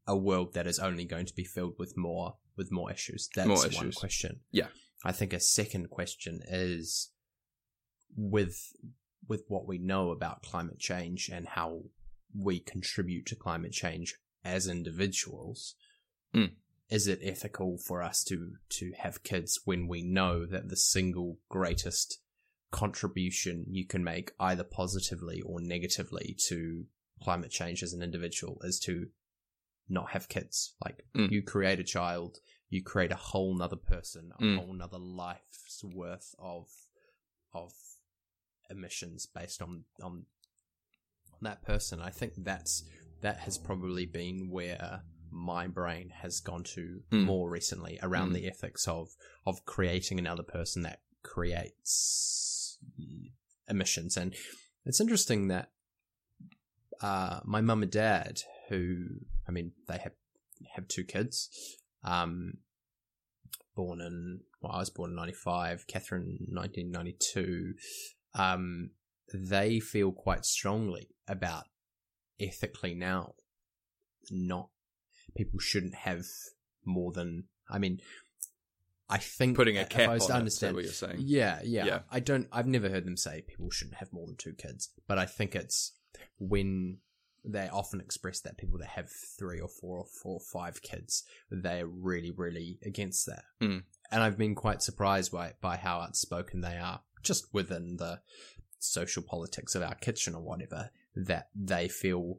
[0.06, 3.28] a world that is only going to be filled with more with more issues.
[3.34, 4.40] That's More one question.
[4.50, 4.66] Yeah.
[5.04, 7.10] I think a second question is
[8.16, 8.72] with
[9.28, 11.82] with what we know about climate change and how
[12.36, 15.74] we contribute to climate change as individuals.
[16.34, 16.52] Mm.
[16.90, 21.38] Is it ethical for us to to have kids when we know that the single
[21.48, 22.18] greatest
[22.72, 26.86] contribution you can make either positively or negatively to
[27.22, 29.06] climate change as an individual is to
[29.88, 30.74] not have kids.
[30.84, 31.30] Like Mm.
[31.30, 32.38] you create a child,
[32.70, 34.56] you create a whole nother person, a Mm.
[34.56, 36.68] whole nother life's worth of
[37.52, 37.72] of
[38.70, 40.26] emissions based on on
[41.32, 42.00] on that person.
[42.00, 42.82] I think that's
[43.20, 47.24] that has probably been where my brain has gone to Mm.
[47.24, 48.34] more recently around Mm.
[48.34, 52.61] the ethics of of creating another person that creates
[53.68, 54.16] emissions.
[54.16, 54.34] And
[54.84, 55.70] it's interesting that
[57.00, 59.06] uh, my mum and dad, who
[59.48, 60.12] I mean, they have
[60.74, 61.48] have two kids,
[62.04, 62.54] um,
[63.74, 67.74] born in well, I was born in ninety five, Catherine nineteen ninety two.
[68.34, 68.90] Um,
[69.34, 71.64] they feel quite strongly about
[72.40, 73.34] ethically now,
[74.30, 74.68] not
[75.36, 76.24] people shouldn't have
[76.84, 77.44] more than.
[77.70, 77.98] I mean,
[79.12, 80.30] I think putting a cap I on to it.
[80.30, 81.16] Understand, what you're saying?
[81.18, 81.98] yeah, yeah, Yeah.
[82.10, 82.48] I don't.
[82.50, 85.54] I've never heard them say people shouldn't have more than two kids, but I think
[85.54, 85.92] it's
[86.38, 86.96] when
[87.44, 91.24] they often express that people that have three or four or four or five kids,
[91.50, 93.42] they're really, really against that.
[93.60, 93.82] Mm.
[94.10, 98.20] And I've been quite surprised by, by how outspoken they are just within the
[98.78, 102.38] social politics of our kitchen or whatever, that they feel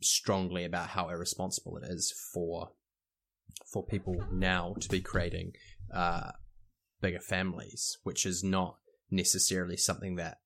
[0.00, 2.70] strongly about how irresponsible it is for
[3.66, 5.52] for people now to be creating
[5.92, 6.32] uh,
[7.00, 8.78] bigger families, which is not
[9.10, 10.38] necessarily something that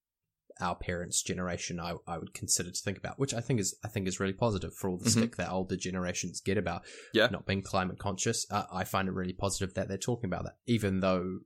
[0.60, 3.88] our parents' generation I, I would consider to think about, which I think is I
[3.88, 5.12] think is really positive for all the Mhm.
[5.12, 7.26] stick that older generations get about Yeah.
[7.26, 8.46] not being climate conscious.
[8.50, 11.40] Uh, I find it really positive that they're talking about that, even though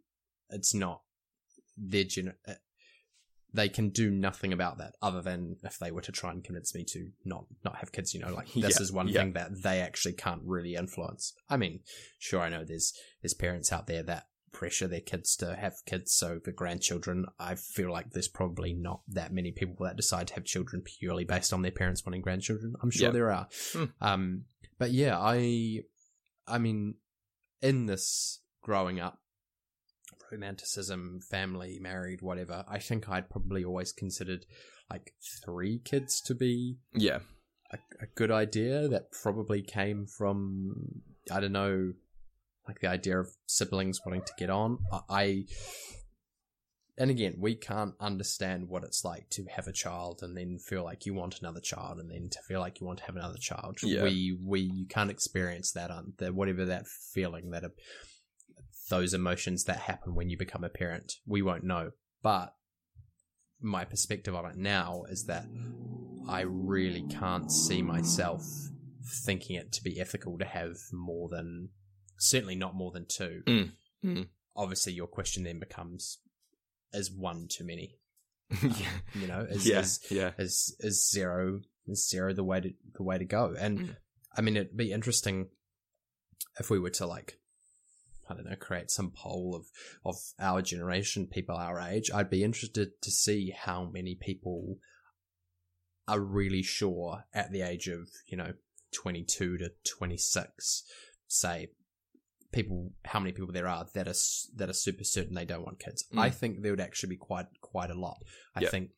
[0.50, 1.02] it's not
[1.76, 2.34] their gen.
[3.54, 6.74] They can do nothing about that other than if they were to try and convince
[6.74, 8.12] me to not not have kids.
[8.14, 9.20] You know, like this Yeah, is one yeah.
[9.20, 11.32] thing that they actually can't really influence.
[11.48, 11.80] I mean,
[12.18, 16.10] sure, I know there's there's parents out there that pressure their kids to have kids
[16.14, 20.32] so the grandchildren i feel like there's probably not that many people that decide to
[20.34, 23.12] have children purely based on their parents wanting grandchildren i'm sure Yeah.
[23.12, 23.84] there are Hmm.
[24.00, 24.44] um
[24.78, 25.80] but yeah i
[26.46, 26.94] i mean
[27.60, 29.20] in this growing up
[30.32, 34.44] romanticism family married whatever i think i'd probably always considered
[34.90, 35.12] like
[35.44, 37.18] three kids to be Yeah.
[37.72, 41.92] a, a good idea that probably came from I don't know,
[42.66, 44.78] like the idea of siblings wanting to get on.
[44.90, 45.44] I, I
[46.96, 50.82] and again, we can't understand what it's like to have a child and then feel
[50.84, 53.36] like you want another child and then to feel like you want to have another
[53.38, 53.76] child.
[53.82, 54.04] Yeah.
[54.04, 57.62] We we you can't experience that on the whatever that feeling that
[58.90, 61.14] those emotions that happen when you become a parent.
[61.26, 61.90] We won't know,
[62.22, 62.54] but
[63.60, 65.44] my perspective on it now is that
[66.28, 68.44] I really can't see myself
[69.24, 71.70] thinking it to be ethical to have more than,
[72.18, 73.42] certainly not more than two.
[73.46, 73.70] Mm,
[74.04, 74.26] mm.
[74.56, 76.18] Obviously, your question then becomes,
[76.92, 77.96] is one too many?
[78.62, 78.86] yeah.
[79.14, 79.80] You know, is, Yeah.
[79.80, 80.30] is, Yeah.
[80.38, 83.54] is, is zero, is zero the way to, the way to go?
[83.58, 83.96] And Mm.
[84.36, 85.48] I mean, it'd be interesting
[86.60, 87.38] if we were to like,
[88.28, 89.66] I don't know, create some poll of,
[90.04, 92.10] of our generation, people our age.
[92.12, 94.78] I'd be interested to see how many people
[96.06, 98.54] are really sure at the age of, you know,
[98.92, 100.82] 22 to 26,
[101.26, 101.68] say,
[102.52, 104.14] people, how many people there are that are,
[104.56, 106.04] that are super certain they don't want kids.
[106.14, 106.20] Mm.
[106.20, 108.22] I think there would actually be quite, quite a lot.
[108.54, 108.70] I Yeah.
[108.70, 108.90] think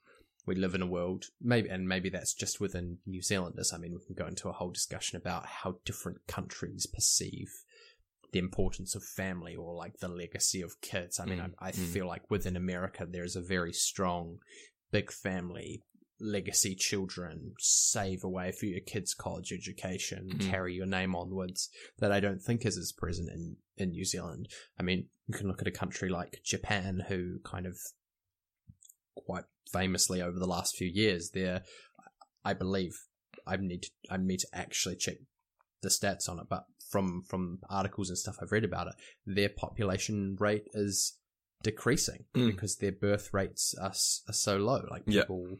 [0.46, 3.72] we live in a world, maybe, and maybe that's just within New Zealanders.
[3.72, 7.50] I mean, we can go into a whole discussion about how different countries perceive
[8.32, 11.18] the importance of family or like the legacy of kids.
[11.18, 11.86] I mean, Mm, I, I mm.
[11.92, 14.38] feel like within America, there's a very strong
[14.92, 15.82] big family
[16.22, 20.50] legacy children save away for your kids college education Mm.
[20.50, 24.46] carry your name onwards that i don't think is as present in in new zealand
[24.78, 27.78] i mean you can look at a country like japan who kind of
[29.14, 31.62] quite famously over the last few years there
[32.44, 32.92] i believe
[33.46, 35.16] i need to i need to actually check
[35.80, 39.48] the stats on it but from from articles and stuff i've read about it their
[39.48, 41.16] population rate is
[41.62, 42.52] decreasing Mm.
[42.52, 43.92] because their birth rates are,
[44.28, 45.22] are so low like Yeah.
[45.22, 45.58] people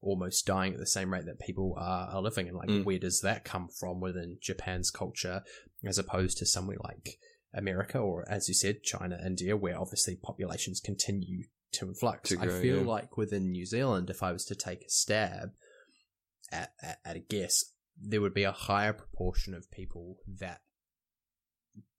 [0.00, 2.84] almost dying at the same rate that people are, are living and like Mm.
[2.84, 5.42] where does that come from within japan's culture
[5.84, 7.18] as opposed to somewhere like
[7.54, 12.48] america or as you said china india where obviously populations continue to influx To i
[12.48, 12.86] feel yeah.
[12.86, 15.50] like within new zealand if i was to take a stab
[16.52, 17.64] at, at, at a guess
[18.00, 20.60] there would be a higher proportion of people that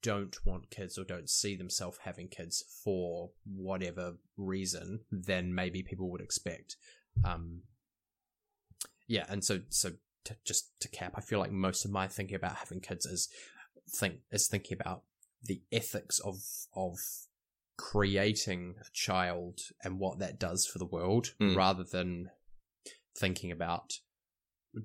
[0.02, 6.10] don't want kids or don't see themselves having kids for whatever reason than maybe people
[6.10, 6.76] would expect.
[7.24, 7.62] Um,
[9.06, 9.92] yeah, and so so
[10.24, 13.28] to, just to cap, I feel like most of my thinking about having kids is
[13.88, 15.02] think is thinking about
[15.42, 16.36] the ethics of
[16.74, 16.96] of
[17.76, 21.56] creating a child and what that does for the world, Mm.
[21.56, 22.30] rather than
[23.18, 23.94] thinking about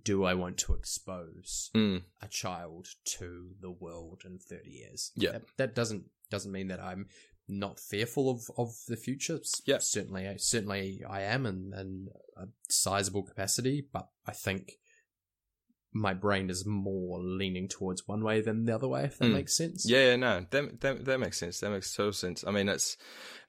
[0.03, 2.03] do I want to expose Mm.
[2.21, 5.11] a child to the world in 30 years.
[5.15, 5.33] Yeah.
[5.33, 7.07] That, that doesn't doesn't mean that I'm
[7.47, 9.39] not fearful of, of the future.
[9.65, 9.77] Yeah.
[9.79, 14.73] Certainly, certainly I am in, in a sizable capacity, but I think
[15.95, 19.33] my brain is more leaning towards one way than the other way, if that Mm.
[19.33, 19.85] makes sense.
[19.89, 21.61] Yeah, yeah, no, that, that that makes sense.
[21.61, 22.43] That makes total sense.
[22.45, 22.97] I mean, it's.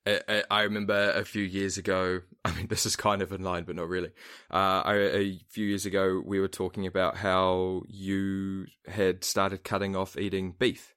[0.07, 2.21] I, I- remember a few years ago.
[2.45, 4.13] I mean, this is kind of in line, but not really.
[4.49, 9.97] Uh, I, a few years ago, we were talking about how you had started cutting
[9.97, 10.95] off eating beef,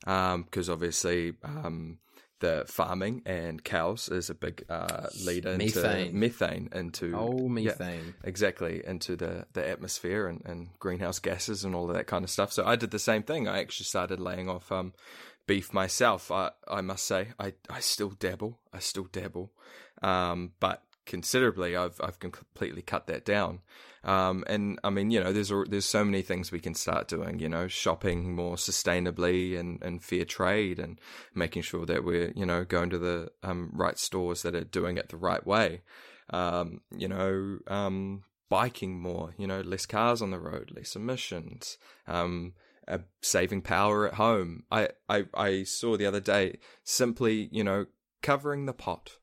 [0.00, 1.98] because obviously um,
[2.42, 6.18] the farming and cows is a big uh, leader into Methane.
[6.20, 8.14] methane into Oh, yeah, methane.
[8.22, 12.30] exactly into the, the atmosphere and, and greenhouse gases and all of that kind of
[12.30, 12.52] stuff.
[12.52, 13.48] So I did the same thing.
[13.48, 14.92] I actually started laying off um,
[15.46, 16.30] beef myself.
[16.30, 18.58] I I must say I, I still dabble.
[18.72, 19.50] I still dabble,
[20.02, 21.76] um, but considerably.
[21.76, 23.60] I've I've completely cut that down.
[24.04, 27.38] Um, and I mean, you know, there's there's so many things we can start doing.
[27.38, 31.00] You know, shopping more sustainably and, and fair trade, and
[31.34, 34.96] making sure that we're you know going to the um, right stores that are doing
[34.96, 35.82] it the right way.
[36.30, 39.34] Um, you know, um, biking more.
[39.38, 41.78] You know, less cars on the road, less emissions.
[42.06, 42.54] Um,
[42.88, 44.64] uh, saving power at home.
[44.70, 47.86] I, I I saw the other day simply, you know,
[48.22, 49.18] covering the pot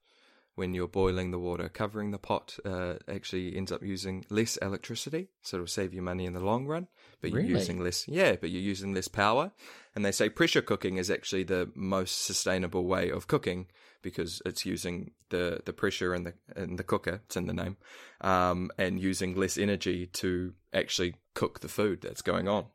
[0.59, 1.69] when you're boiling the water.
[1.69, 6.25] Covering the pot uh, actually ends up using less electricity, so it'll save you money
[6.25, 6.87] in the long run.
[7.21, 9.51] But you're using less, yeah, but you're using less power.
[9.95, 13.67] And they say pressure cooking is actually the most sustainable way of cooking
[14.01, 17.21] because it's using the, the pressure in the in the cooker.
[17.25, 17.77] It's in the name,
[18.21, 22.65] um, and using less energy to actually cook the food that's going on.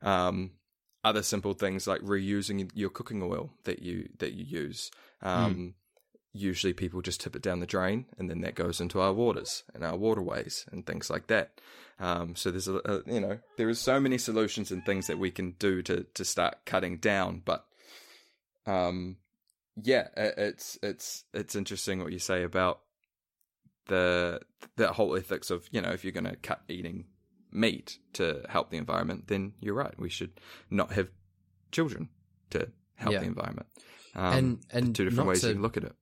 [0.00, 0.52] Um,
[1.04, 4.90] other simple things like reusing your cooking oil that you that you use.
[5.20, 5.74] Um,
[6.36, 9.62] Usually, people just tip it down the drain, and then that goes into our waters
[9.72, 11.60] and our waterways and things like that.
[12.00, 15.18] Um, so there's a, a you know there is so many solutions and things that
[15.18, 17.64] we can do to to start cutting down, but
[18.66, 19.16] um,
[19.80, 22.80] yeah, it, it's it's it's interesting what you say about
[23.86, 24.40] the
[24.76, 27.04] that whole ethics of you know if you're going to cut eating
[27.52, 29.94] meat to help the environment, then you're right.
[29.98, 31.10] We should not have
[31.70, 32.08] children
[32.50, 33.20] to help Yeah.
[33.20, 33.66] the environment.
[34.16, 35.94] Um, And- and two different ways to- you can look at it.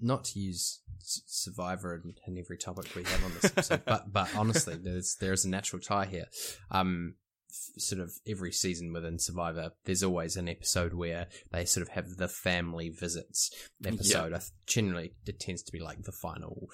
[0.00, 4.28] Not to use Survivor in, in every topic we have on this episode, but but
[4.36, 6.26] honestly, there's there's a natural tie here.
[6.70, 7.14] Um,
[7.48, 11.94] f- sort of every season within Survivor, there's always an episode where they sort of
[11.94, 13.50] have the family visits
[13.84, 14.32] episode.
[14.34, 16.68] I generally, it tends to be like the final,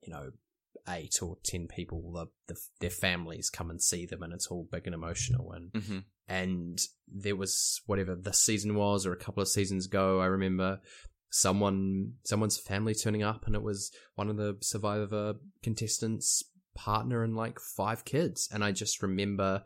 [0.00, 0.30] you know,
[0.88, 2.12] eight or ten people.
[2.12, 5.52] The, the their families come and see them, and it's all big and emotional.
[5.52, 10.20] And hmm and there was whatever the season was or a couple of seasons ago
[10.20, 10.80] i remember
[11.32, 17.34] someone someone's family turning up and it was one of the survivor contestants partner and
[17.36, 18.48] like five kids.
[18.52, 19.64] And i just remember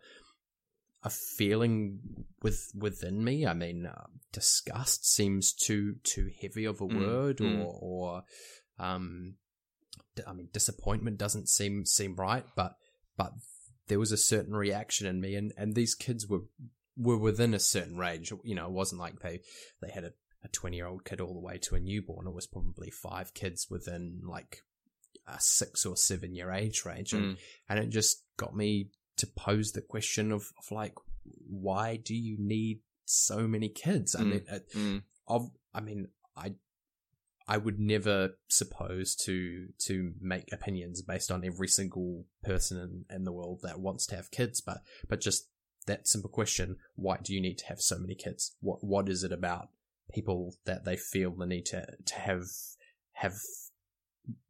[1.03, 1.99] a feeling
[2.43, 3.47] with within me.
[3.47, 7.65] I mean uh, disgust seems too too heavy of a Mm, word mm.
[7.65, 8.23] or or
[8.79, 9.35] um
[10.27, 12.77] i mean disappointment doesn't seem seem right but
[13.17, 13.33] but
[13.89, 15.35] there was a certain reaction in me.
[15.35, 16.43] And and these kids were
[16.97, 18.33] were within a certain range.
[18.43, 19.41] You know it wasn't like they
[19.81, 20.13] they had a
[20.47, 23.35] a 20 year old kid all the way to a newborn it was probably five
[23.35, 24.63] kids within like
[25.27, 27.37] a six or seven year age range and, Mm.
[27.69, 30.95] and it just got me to pose the question of, of like
[31.49, 34.31] why do you need so many kids i Mm.
[34.31, 35.03] mean it, Mm.
[35.27, 36.55] of I mean I
[37.49, 43.25] I would never suppose to to make opinions based on every single person in, in
[43.25, 44.79] the world that wants to have kids, but
[45.09, 45.49] but just
[45.87, 48.57] that simple question, why do you need to have so many kids?
[48.61, 49.69] What what is it about
[50.17, 52.47] people that they feel the need to to have
[53.13, 53.35] have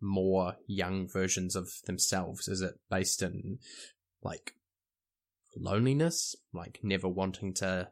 [0.01, 2.49] more young versions of themselves?
[2.49, 3.59] Is it based in
[4.23, 4.55] like
[5.57, 7.89] loneliness, like never wanting to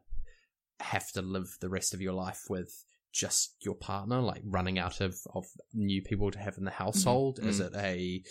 [0.80, 5.00] have to live the rest of your life with just your partner, like running out
[5.00, 7.40] of, of new people to have in the household?
[7.42, 7.66] Is mm.
[7.66, 8.22] it a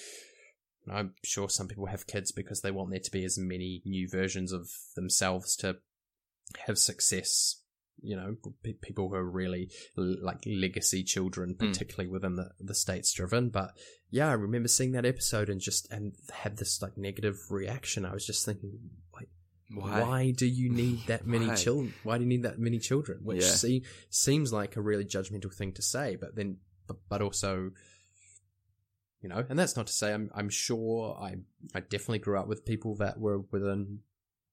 [0.91, 4.07] I'm sure some people have kids because they want there to be as many new
[4.09, 5.77] versions of themselves to
[6.65, 7.62] have success.
[8.01, 8.35] You know,
[8.81, 11.59] people who are really like legacy children, Mm.
[11.59, 13.49] particularly within the, the states driven.
[13.49, 13.71] But
[14.09, 18.03] yeah, I remember seeing that episode and just and had this like negative reaction.
[18.05, 18.77] I was just thinking,
[19.15, 19.29] like,
[19.73, 21.55] why, do you need that many Why?
[21.55, 21.93] children?
[22.03, 23.19] Why do you need that many children?
[23.23, 23.49] Which Yeah.
[23.51, 27.71] se- seems like a really judgmental thing to say, but then, but, but also,
[29.21, 31.35] you know, and that's not to say I'm I'm sure I
[31.73, 33.99] I definitely grew up with people that were within,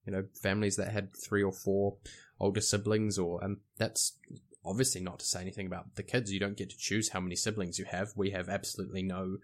[0.06, 1.96] you know, families that had three or four
[2.40, 4.18] older siblings, or and that's
[4.64, 6.32] obviously not to say anything about the kids.
[6.32, 8.12] You don't get to choose how many siblings you have.
[8.16, 9.38] We have absolutely no.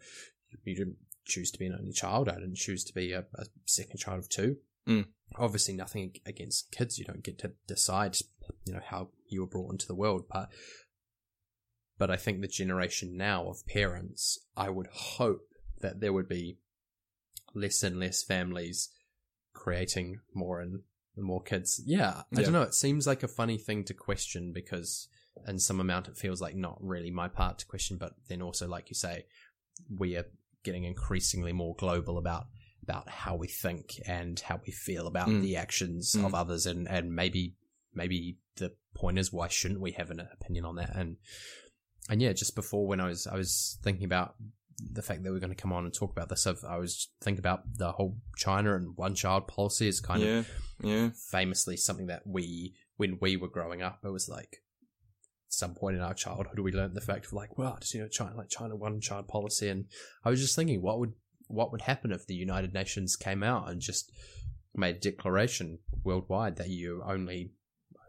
[0.64, 2.28] You didn't choose to be an only child.
[2.28, 4.56] I didn't choose to be a, a second child of two.
[4.88, 5.06] Mm.
[5.36, 6.98] Obviously, nothing against kids.
[6.98, 8.16] You don't get to decide,
[8.64, 10.50] you know, how you were brought into the world, but
[11.98, 15.48] but I think the generation now of parents, I would hope
[15.80, 16.58] that there would be
[17.54, 18.90] less and less families
[19.54, 20.82] creating more and
[21.24, 21.80] more kids.
[21.86, 22.40] Yeah, I Yeah.
[22.42, 22.62] don't know.
[22.62, 25.08] It seems like a funny thing to question because,
[25.46, 27.96] in some amount, it feels like not really my part to question.
[27.98, 29.26] But then also, like you say,
[29.88, 30.26] we are
[30.62, 32.46] getting increasingly more global about
[32.82, 35.42] about how we think and how we feel about Mm.
[35.42, 36.24] the actions Mm.
[36.26, 37.56] of others, and and maybe
[37.92, 41.16] maybe the point is why shouldn't we have an opinion on that and
[42.08, 44.34] and yeah just before when i was i was thinking about
[44.78, 47.08] the fact that we're going to come on and talk about this I've, i was
[47.22, 50.50] thinking about the whole china and one child policy is kind yeah, of
[50.82, 54.62] yeah, famously something that we when we were growing up it was like
[55.48, 58.08] some point in our childhood we learned the fact of like well just you know
[58.08, 59.68] china like china one child policy.
[59.68, 59.86] And
[60.24, 61.14] i was just thinking what would
[61.48, 64.10] what would happen if the United Nations came out and just
[64.74, 67.52] made a declaration worldwide that you're only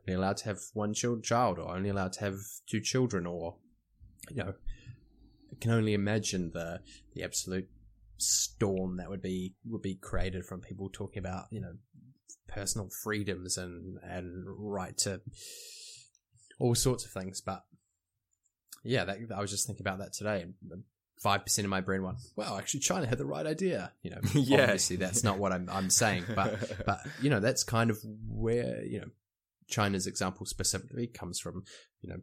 [0.08, 2.36] only allowed to have one child, child or only allowed to have
[2.68, 3.58] two children, or
[4.30, 4.54] you know,
[5.62, 6.82] can only imagine the
[7.14, 7.68] the absolute
[8.18, 11.74] storm that would be would be created from people talking about you know
[12.48, 15.22] personal freedoms and and right to
[16.60, 17.42] all sorts of things.
[17.42, 17.64] But
[18.84, 20.46] yeah, that, I was just thinking about that today.
[21.22, 24.20] Five percent of my brain went, "Well, actually, China had the right idea." You know,
[24.34, 24.64] Yeah.
[24.64, 27.98] obviously that's not what I'm I'm saying, but but you know that's kind of
[28.30, 29.08] where you know
[29.68, 31.64] China's example specifically comes from.
[32.02, 32.18] You know,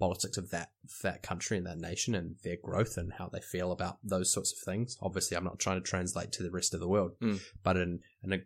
[0.00, 0.70] politics of that
[1.04, 4.52] that country and that nation and their growth and how they feel about those sorts
[4.52, 4.96] of things.
[5.00, 7.40] Obviously, I'm not trying to translate to the rest of the world, Mm.
[7.62, 8.38] but in in a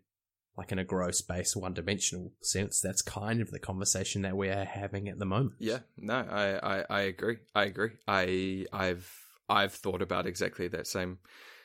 [0.57, 4.65] like in a gross base, one dimensional sense, that's kind of the conversation that we're
[4.65, 5.55] having at the moment.
[5.59, 7.39] Yeah, no, I, I, I agree.
[7.57, 7.91] I agree.
[8.07, 9.11] I I've
[9.49, 11.19] I've thought about exactly that same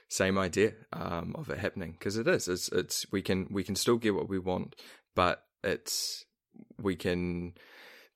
[0.08, 2.48] same idea um, of it happening because it is.
[2.48, 4.76] It's it's we can we can still get what we want,
[5.16, 6.26] but it's
[6.82, 7.54] we can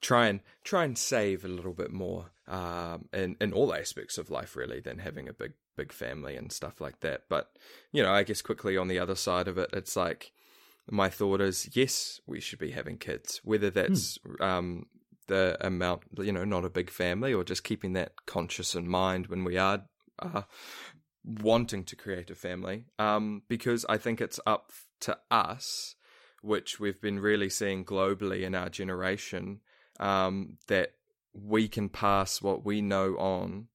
[0.03, 4.29] try and try and save a little bit more um, in in all aspects of
[4.29, 7.23] life really than having a big big family and stuff like that.
[7.29, 7.51] But
[7.91, 10.31] you know, I guess quickly on the other side of it, it's like
[10.91, 14.85] my thought is yes, we should be having kids, whether that's um,
[15.27, 19.27] the amount, you know, not a big family or just keeping that conscious in mind
[19.27, 19.83] when we are
[20.19, 20.43] uh,
[21.23, 22.85] wanting to create a family.
[22.99, 25.95] Um, because I think it's up to us,
[26.41, 29.61] which we've been really seeing globally in our generation,
[29.99, 30.93] um, that
[31.33, 33.67] we can pass what we know on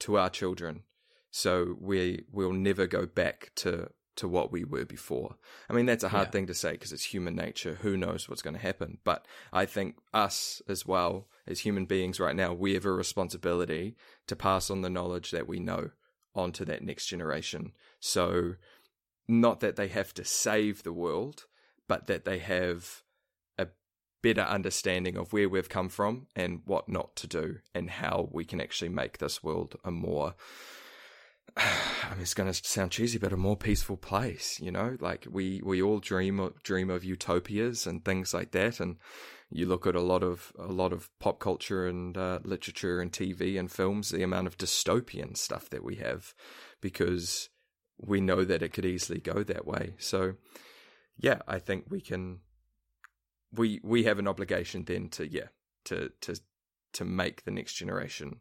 [0.00, 0.82] to our children.
[1.30, 5.34] So we will never go back to to what we were before.
[5.68, 6.30] I mean, that's a hard Yeah.
[6.30, 7.78] thing to say because it's human nature.
[7.82, 8.98] Who knows what's going to happen?
[9.02, 13.96] But I think us as well as human beings right now, we have a responsibility
[14.28, 15.90] to pass on the knowledge that we know
[16.32, 17.72] onto that next generation.
[17.98, 18.54] So,
[19.26, 21.46] not that they have to save the world,
[21.88, 23.02] but that they have
[24.24, 28.42] better understanding of where we've come from and what not to do and how we
[28.42, 30.34] can actually make this world a more
[31.56, 34.58] I mean, it's going to sound cheesy, but a more peaceful place.
[34.60, 38.80] You know, like we we all dream of, dream of utopias and things like that.
[38.80, 38.96] And
[39.50, 43.12] you look at a lot of a lot of pop culture and uh, literature and
[43.12, 46.34] TV and films, the amount of dystopian stuff that we have,
[46.80, 47.50] because
[47.98, 49.94] we know that it could easily go that way.
[49.98, 50.34] So,
[51.18, 52.40] yeah, I think we can.
[53.56, 55.48] We we have an obligation then to yeah
[55.86, 56.38] to to
[56.94, 58.40] to make the next generation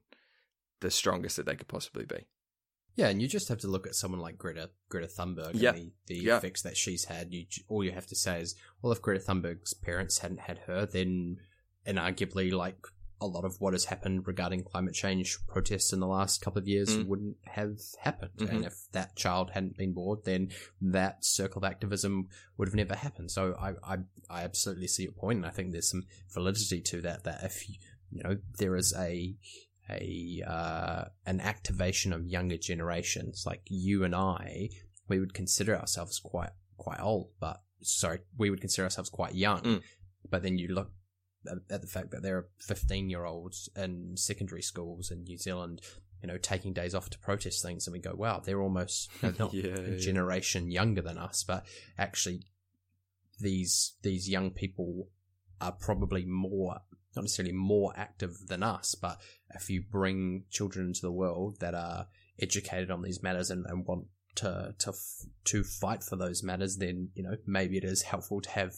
[0.81, 2.27] the strongest that they could possibly be.
[2.95, 5.71] Yeah, and you just have to look at someone like Greta Greta Thunberg Yeah.
[5.71, 6.37] and the, the Yeah.
[6.37, 7.33] effects that she's had.
[7.33, 10.85] You all you have to say is, well, if Greta Thunberg's parents hadn't had her,
[10.85, 11.37] then
[11.85, 12.77] and arguably like
[13.23, 16.67] a lot of what has happened regarding climate change protests in the last couple of
[16.67, 17.07] years Mm.
[17.07, 18.37] wouldn't have happened.
[18.37, 18.49] Mhm.
[18.49, 20.51] And if that child hadn't been born, then
[20.81, 23.31] that circle of activism would have never happened.
[23.31, 23.97] So I I,
[24.29, 26.03] I absolutely see your point, and I think there's some
[26.33, 27.23] validity to that.
[27.23, 27.75] That if you,
[28.11, 29.35] you know there is a
[29.89, 34.69] a uh, an activation of younger generations like you and I,
[35.07, 39.61] we would consider ourselves quite quite old, but sorry, we would consider ourselves quite young.
[39.61, 39.81] Mm.
[40.29, 40.91] But then you look
[41.69, 45.81] at, the fact that there are fifteen year olds in secondary schools in New Zealand,
[46.21, 49.33] you know, taking days off to protest things, and we go, wow, they're almost know,
[49.39, 49.97] not Yeah, a yeah.
[49.97, 51.65] generation younger than us, but
[51.97, 52.43] actually
[53.39, 55.09] these these young people
[55.59, 56.79] are probably more
[57.15, 59.19] not necessarily more active than us, but
[59.53, 62.07] if you bring children into the world that are
[62.41, 64.91] educated on these matters and, and want to to
[65.45, 68.73] to fight for those matters, then you know maybe it is helpful to have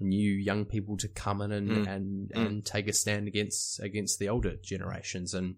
[0.00, 1.86] new young people to come in and Mm.
[1.88, 2.46] and, Mm.
[2.46, 5.32] and take a stand against against the older generations.
[5.34, 5.56] And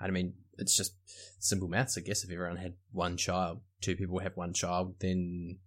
[0.00, 0.94] I mean, it's just
[1.38, 2.24] simple maths, I guess.
[2.24, 5.58] If everyone had one child, two people have one child, then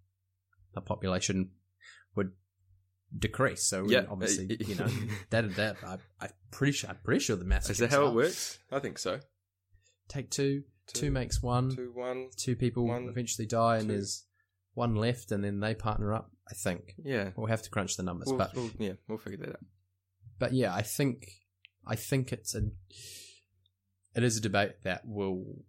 [0.73, 1.51] the population
[2.15, 2.31] would
[3.17, 3.63] decrease.
[3.63, 4.05] So Yeah.
[4.09, 4.87] obviously, you know,
[5.29, 7.69] that that I, I'm pretty sure I'm pretty sure the maths.
[7.69, 8.11] Is that how out.
[8.11, 8.59] it works?
[8.71, 9.19] I think so.
[10.07, 11.69] Take two, two, Two, makes one.
[11.69, 12.29] Two, Two, one.
[12.57, 14.25] people one, eventually die, and there's
[14.73, 16.31] one left, and then they partner up.
[16.49, 17.31] I think Yeah.
[17.35, 19.65] we'll have to crunch the numbers, We'll, but we'll- yeah, we'll figure that out.
[20.39, 21.39] but yeah, I think
[21.85, 22.71] I think it's a
[24.15, 25.65] it is a debate that will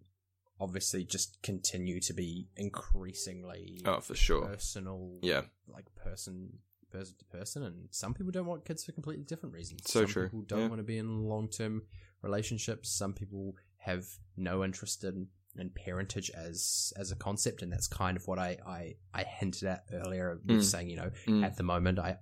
[0.59, 4.45] obviously just continue to be increasingly Oh, for sure.
[4.45, 5.45] personal, Yeah.
[5.67, 6.59] like person
[6.91, 9.81] person to person, and some people don't want kids for completely different reasons.
[9.91, 10.67] So some true, People don't yeah.
[10.69, 11.85] want to be in long term
[12.21, 12.89] relationships.
[12.89, 14.07] Some people have
[14.37, 15.27] no interest in,
[15.57, 19.63] in parentage as as a concept, and that's kind of what I I, I hinted
[19.67, 20.63] at earlier Mm.
[20.63, 21.43] saying, you know, Mm.
[21.45, 22.17] at the moment I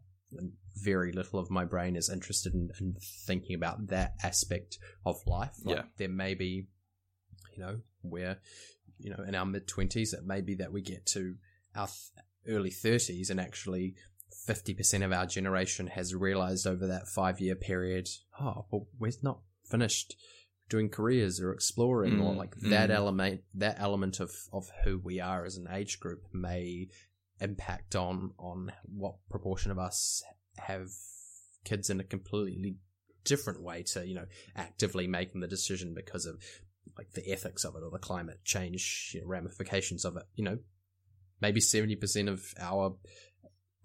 [0.76, 2.96] very little of my brain is interested in, in
[3.28, 5.56] thinking about that aspect of life.
[5.64, 5.84] Like, Yeah.
[5.98, 6.68] there may be,
[7.56, 8.40] you know, where
[9.00, 11.36] you know, in our mid twenties, it may be that we get to
[11.76, 13.96] our th- early thirties and actually
[14.48, 18.08] 50% of our generation has realized over that five year period,
[18.40, 20.16] oh, well, we're not finished
[20.74, 22.95] doing careers or exploring or Mm, like that mm.
[22.95, 26.88] element, that element of, of who we are as an age group may
[27.39, 30.24] impact on, on what proportion of us
[30.57, 30.89] have
[31.63, 32.78] kids in a completely
[33.24, 36.43] different way to, you know, actively making the decision because of
[36.97, 40.24] like the ethics of it or the climate change you know, ramifications of it.
[40.34, 40.57] You know,
[41.39, 42.95] maybe 70% of our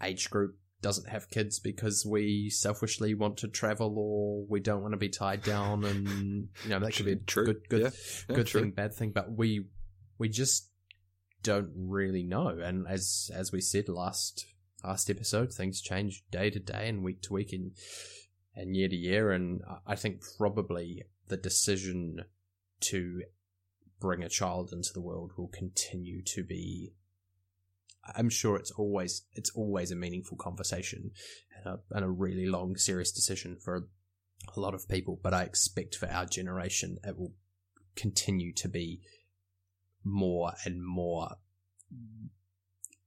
[0.03, 4.93] age group doesn't have kids because we selfishly want to travel or we don't want
[4.93, 7.47] to be tied down and you know that could be a True.
[7.47, 7.91] good good Yeah.
[8.31, 8.61] Yeah, good true.
[8.63, 9.67] thing bad thing but we
[10.19, 10.71] we just
[11.43, 14.47] don't really know and as as we said last
[14.85, 17.73] last episode things change day to day and week to week and
[18.55, 22.25] and year to year and I- I think probably the decision
[22.81, 23.23] to
[24.01, 26.93] bring a child into the world will continue to be
[28.17, 31.11] I'm sure it's always it's always a meaningful conversation
[31.57, 33.89] and a, and a really long serious decision for
[34.57, 37.35] a lot of people but I expect for our generation it will
[37.97, 39.01] continue to be
[40.05, 41.37] more and more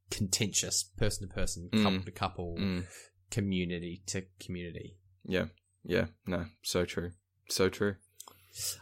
[0.10, 1.84] contentious person to person Mm.
[1.84, 2.86] couple to couple Mm.
[3.30, 5.47] community to community Yeah.
[5.84, 6.08] Yeah.
[6.28, 6.47] No.
[6.64, 7.12] So true.
[7.49, 7.95] So true.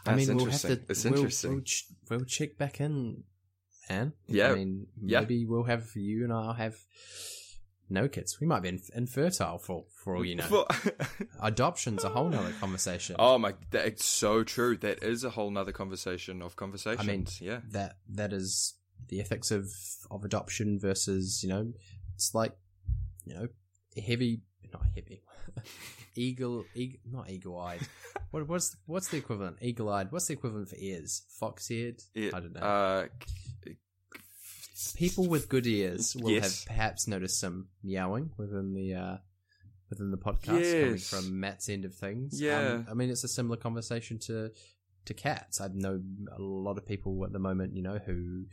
[0.04, 0.80] I mean, we'll have to.
[0.88, 1.52] It's we'll, interesting.
[1.52, 3.22] We'll, ch- we'll check back in,
[3.90, 4.12] man.
[4.26, 4.52] Yeah.
[4.52, 5.20] I mean, Yeah.
[5.20, 6.76] maybe we'll have you and I'll have
[7.88, 8.38] no kids.
[8.40, 10.66] We might be inf- infertile for for all you know.
[11.42, 13.16] Adoption's a whole nother conversation.
[13.18, 14.76] oh my, that's so true.
[14.76, 17.40] That is a whole nother conversation of conversations.
[17.40, 17.60] yeah.
[17.70, 18.74] That that is
[19.08, 19.70] the ethics of
[20.10, 21.72] of adoption versus you know,
[22.14, 22.52] it's like
[23.24, 23.48] you know,
[24.06, 25.22] heavy, not heavy,
[26.14, 27.80] eagle, eagle, not eagle eyed.
[28.30, 29.56] what what's what's the equivalent?
[29.60, 30.12] Eagle eyed.
[30.12, 31.22] What's the equivalent for ears?
[31.40, 32.00] Fox eared.
[32.16, 32.60] I don't know.
[32.60, 33.06] Uh,
[34.96, 36.60] people with good ears will Yes.
[36.60, 39.16] have perhaps noticed some meowing within the uh,
[39.90, 42.40] within the podcast coming from Matt's end of things.
[42.40, 42.58] Yeah.
[42.74, 44.50] Um, I mean it's a similar conversation to
[45.06, 45.60] to cats.
[45.60, 46.00] I know
[46.36, 48.44] a lot of people at the moment, you know, who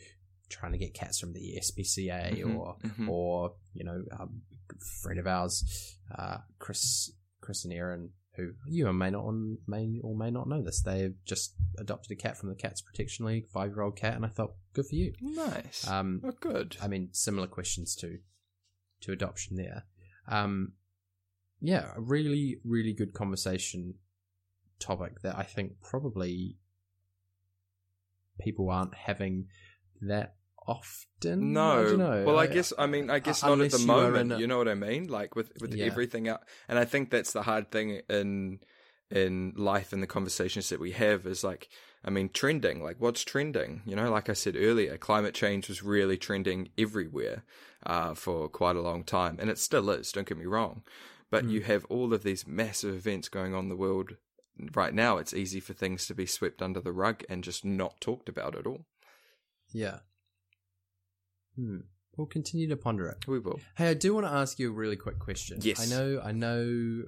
[0.49, 3.09] trying to get cats from the SPCA Mhm, or mhm.
[3.09, 7.11] or you know, um, a friend of ours, uh, Chris
[7.41, 8.11] Chris and Aaron.
[8.37, 9.25] Who you may not
[9.67, 10.81] may or may not know this?
[10.81, 14.25] They've just adopted a cat from the Cats Protection League, five year old cat, and
[14.25, 15.13] I thought, good for you.
[15.19, 15.87] nice.
[15.87, 16.77] Um, oh, good.
[16.81, 18.19] I mean, similar questions to
[19.01, 19.85] to adoption there.
[20.27, 20.73] Um,
[21.61, 23.95] yeah, a really, really good conversation
[24.79, 26.57] topic that I think probably
[28.39, 29.47] people aren't having
[30.01, 30.35] that
[30.67, 31.53] often.
[31.53, 31.87] No.
[31.93, 32.23] I know.
[32.25, 34.33] Well, I, guess I mean I guess uh, not at the you moment.
[34.33, 35.07] a- you know what I mean?
[35.07, 35.85] Like with with Yeah.
[35.85, 38.59] everything out, and I think that's the hard thing in
[39.09, 41.69] in life and the conversations that we have is like
[42.03, 42.83] I mean trending.
[42.83, 43.81] Like what's trending?
[43.85, 47.43] You know, like I said earlier, climate change was really trending everywhere
[47.85, 50.11] uh, for quite a long time, and it still is.
[50.11, 50.83] Don't get me wrong,
[51.31, 51.51] but Mm.
[51.51, 54.17] you have all of these massive events going on in the world
[54.73, 55.17] right now.
[55.17, 58.55] It's easy for things to be swept under the rug and just not talked about
[58.55, 58.85] at all.
[59.71, 59.99] Yeah.
[61.57, 61.77] Hmm.
[62.15, 63.27] We'll continue to ponder it.
[63.27, 63.59] We will.
[63.75, 65.59] Hey, I do want to ask you a really quick question.
[65.61, 65.79] Yes.
[65.79, 66.21] I know.
[66.23, 67.03] I know.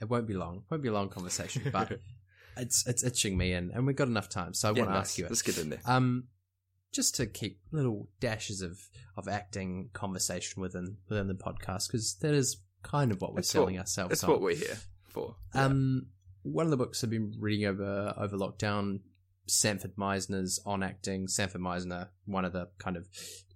[0.00, 0.58] It won't be long.
[0.58, 1.98] It won't be a long conversation, but
[2.56, 4.94] it's it's itching me, and and we've got enough time, so I Yeah, want to
[4.94, 5.00] nice.
[5.06, 5.30] ask you it.
[5.30, 5.80] Let's get in there.
[5.86, 6.24] Um,
[6.92, 8.78] just to keep little dashes of
[9.16, 13.48] of acting conversation within within the podcast because that is kind of what we're That's
[13.50, 14.30] selling what- ourselves That's on.
[14.30, 14.78] what we're here
[15.08, 15.36] for.
[15.54, 15.64] Yeah.
[15.66, 16.06] Um,
[16.42, 19.00] one of the books I've been reading over over lockdown,
[19.46, 21.28] Sanford Meisner's on acting.
[21.28, 23.08] Sanford Meisner, one of the kind of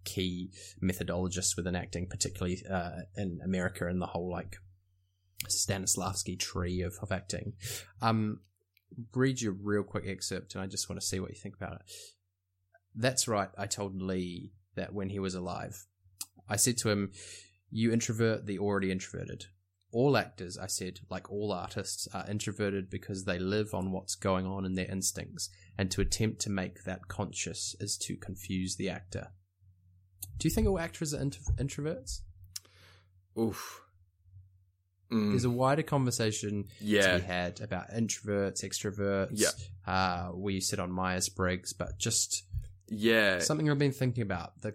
[0.04, 0.50] key
[0.82, 4.56] methodologists within acting, particularly uh, in America, and the whole like
[5.48, 7.54] Stanislavski tree of, of acting.
[8.02, 8.40] Um,
[9.14, 11.56] read you a real quick excerpt, and I just want to see what you think
[11.56, 11.82] about it.
[12.94, 13.50] That's right.
[13.56, 15.86] I told Lee that when he was alive,
[16.48, 17.12] I said to him,
[17.70, 19.46] "You introvert the already introverted."
[19.90, 24.44] All actors, I said, like all artists, are introverted because they live on what's going
[24.46, 28.90] on in their instincts, and to attempt to make that conscious is to confuse the
[28.90, 29.28] actor.
[30.38, 32.20] Do you think all actors are intro- introverts?
[33.38, 33.80] Oof.
[35.10, 39.90] Mm, There's a wider conversation to be had about introverts, extroverts, Yeah.
[39.90, 42.44] uh, where you sit on Myers Briggs, but just
[42.88, 43.38] Yeah.
[43.38, 44.60] something I've been thinking about.
[44.60, 44.74] The,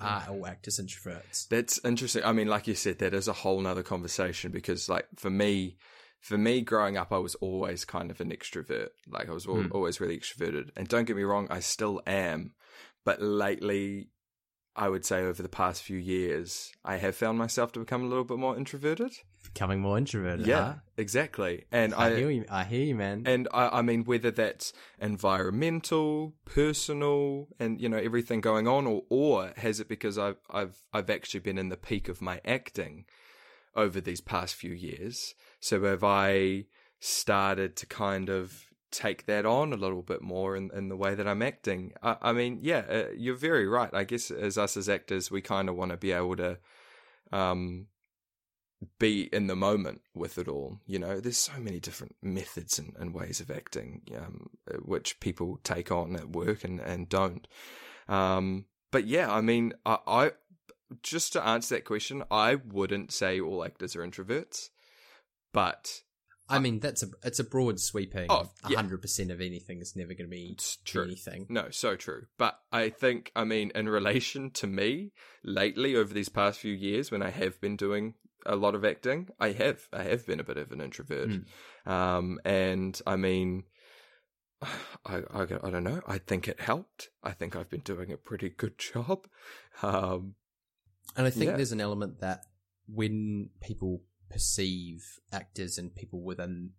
[0.00, 1.48] are all actors introverts?
[1.48, 2.24] That's interesting.
[2.24, 5.76] I mean, like you said, that is a whole nother conversation because, like, for me,
[6.20, 8.88] for me, growing up, I was always kind of an extrovert.
[9.08, 9.72] Like, I was al- Hmm.
[9.72, 10.70] always really extroverted.
[10.76, 12.54] And don't get me wrong, I still am.
[13.04, 14.10] But lately,
[14.76, 18.08] I would say over the past few years, I have found myself to become a
[18.08, 19.12] little bit more introverted.
[19.52, 20.46] Becoming more introverted.
[20.46, 20.74] yeah, huh?
[20.96, 21.64] exactly.
[21.72, 22.44] And I, I, hear you.
[22.50, 23.24] I hear you, man.
[23.26, 29.02] and I, I mean whether that's environmental, personal, and you know everything going on, or
[29.08, 33.04] or has it because I've I've I've actually been in the peak of my acting
[33.74, 35.34] over these past few years?
[35.60, 36.66] So have I
[36.98, 41.14] started to kind of take that on a little bit more in, in the way
[41.14, 41.92] that I'm acting?
[42.02, 43.90] I, I mean, yeah, uh, you're very right.
[43.92, 46.58] I guess as us as actors, we kind of want to be able to.
[47.32, 47.86] Um,
[48.98, 50.80] be in the moment with it all.
[50.86, 54.50] You know, there's so many different methods and, and ways of acting, um,
[54.82, 57.46] which people take on at work and, and don't.
[58.08, 60.30] Um, but yeah, I mean, I, I
[61.02, 64.70] just to answer that question, I wouldn't say all actors are introverts,
[65.52, 66.02] but
[66.50, 68.26] I mean, that's a it's a broad sweeping.
[68.28, 68.76] Oh, yeah.
[68.76, 71.04] hundred percent of anything is never going to be it's true.
[71.04, 71.46] anything.
[71.48, 72.26] No, so true.
[72.38, 75.12] But I think, I mean, in relation to me,
[75.44, 78.14] lately over these past few years, when I have been doing
[78.46, 81.28] a lot of acting, I have, I have been a bit of an introvert.
[81.28, 81.90] Mm.
[81.90, 83.64] Um, and I mean,
[84.62, 86.00] I, I, I don't know.
[86.06, 87.10] I think it helped.
[87.22, 89.26] I think I've been doing a pretty good job.
[89.82, 90.34] Um,
[91.16, 91.56] And I think Yeah.
[91.56, 92.42] there's an element that
[92.86, 96.70] when people perceive actors and people within,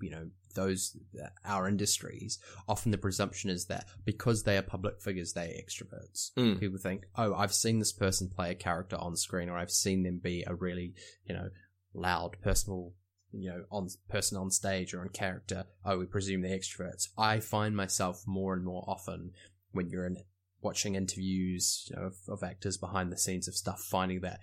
[0.00, 0.96] you know, those
[1.44, 2.38] our industries,
[2.68, 6.32] often the presumption is that because they are public figures, they are extroverts.
[6.36, 6.58] Mm.
[6.58, 10.02] People think, oh, I've seen this person play a character on screen, or I've seen
[10.02, 10.94] them be a really,
[11.26, 11.50] you know,
[11.94, 12.92] loud, personal,
[13.32, 15.64] you know, on person on stage or on character.
[15.84, 17.08] Oh, we presume they're extroverts.
[17.16, 19.32] I find myself more and more often
[19.72, 20.16] when you're in
[20.62, 24.40] watching interviews you know, of, of actors behind the scenes of stuff, finding that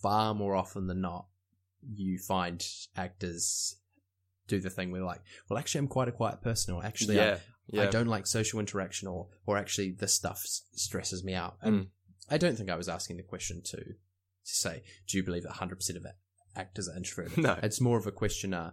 [0.00, 1.26] far more often than not,
[1.94, 2.64] you find
[2.96, 3.76] actors
[4.48, 7.38] do the thing where like, well, actually, I'm quite a quiet person, or actually, yeah,
[7.38, 7.82] I, yeah.
[7.84, 11.56] I don't like social interaction, or or actually, this stuff s- stresses me out.
[11.62, 11.86] And Mm.
[12.28, 15.50] I don't think I was asking the question to to say, do you believe that
[15.50, 16.06] 100 percent of
[16.56, 17.38] actors are introverted?
[17.44, 17.58] No.
[17.62, 18.54] it's more of a question.
[18.54, 18.72] Uh,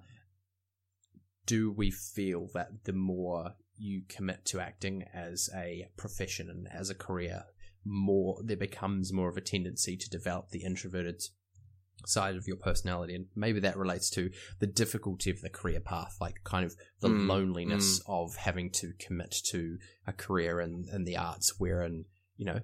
[1.46, 6.90] do we feel that the more you commit to acting as a profession and as
[6.90, 7.44] a career,
[7.86, 11.22] more there becomes more of a tendency to develop the introverted
[12.06, 14.30] side of your personality and maybe that relates to
[14.60, 18.94] the difficulty of the career path like kind of the Mm, loneliness of having to
[19.00, 22.06] commit to a career in, in the arts wherein
[22.38, 22.60] you know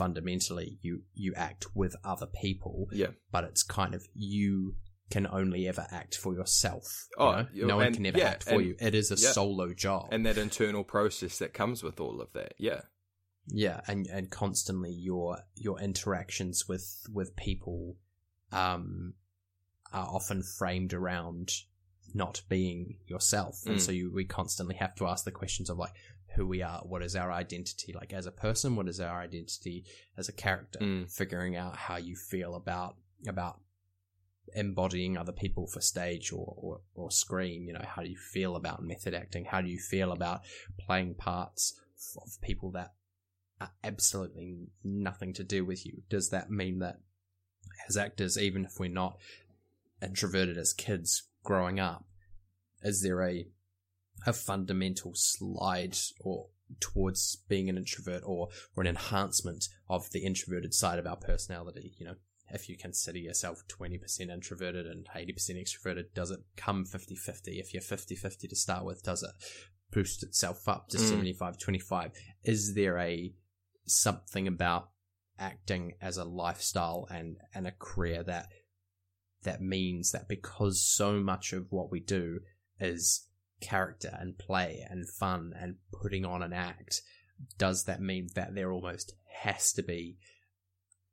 [0.00, 3.08] fundamentally you you act with other people yeah.
[3.32, 4.76] but it's kind of you
[5.10, 7.06] can only ever act for yourself.
[7.16, 7.46] you Oh, know?
[7.52, 8.76] you- no one can ever yeah, act for and- you.
[8.80, 9.30] It is a yeah.
[9.30, 10.08] solo job.
[10.10, 12.54] And that internal process that comes with all of that.
[12.58, 12.80] Yeah.
[13.46, 17.98] yeah, and and constantly your your interactions with with people
[18.52, 19.14] um
[19.92, 21.50] are often framed around
[22.14, 23.80] not being yourself, and Mm.
[23.80, 25.92] so you we constantly have to ask the questions of like
[26.34, 29.84] who we are, what is our identity like as a person, what is our identity
[30.16, 31.10] as a character, Mm.
[31.10, 33.60] figuring out how you feel about about
[34.54, 37.66] embodying other people for stage or, or, or screen.
[37.66, 39.44] You know, how do you feel about method acting?
[39.44, 40.42] How do you feel about
[40.78, 41.78] playing parts
[42.16, 42.94] of people that
[43.60, 46.02] are absolutely nothing to do with you?
[46.08, 47.00] Does that mean that
[47.88, 49.18] as actors, even if we're not
[50.02, 52.04] introverted as kids growing up,
[52.82, 53.46] is there a
[54.26, 56.48] a fundamental slide or
[56.80, 61.94] towards being an introvert or or an enhancement of the introverted side of our personality?
[61.98, 62.14] You know
[62.50, 67.82] if you consider yourself 20% introverted and 80% extroverted does it come 50-50 if you're
[67.82, 69.30] 50-50 to start with does it
[69.90, 71.36] boost itself up to Mm.
[71.36, 72.12] 75-25
[72.44, 73.32] is there a
[73.86, 74.90] something about
[75.38, 78.48] acting as a lifestyle and and a career that
[79.42, 82.40] that means that because so much of what we do
[82.80, 83.26] is
[83.60, 87.00] character and play and fun and putting on an act,
[87.58, 90.18] does that mean that there almost has to be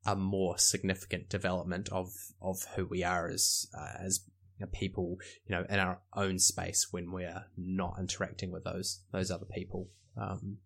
[0.06, 2.12] a more significant development of
[2.42, 4.26] of who we are as uh, as
[4.72, 9.46] people, you know, in our own space when we're not interacting with those those other
[9.46, 9.90] people?
[10.18, 10.58] Um,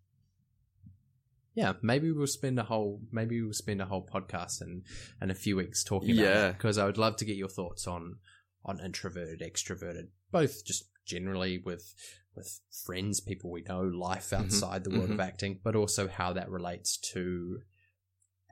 [1.58, 4.84] yeah, maybe we'll spend a whole maybe we'll spend a whole podcast and
[5.20, 6.48] and a few weeks talking about Yeah.
[6.50, 8.18] it because I would love to get your thoughts on
[8.64, 11.96] on introverted, extroverted, both just generally with
[12.36, 14.44] with friends, people we know, life mm-hmm.
[14.44, 15.20] outside the world of mm-hmm.
[15.20, 17.58] acting, but also how that relates to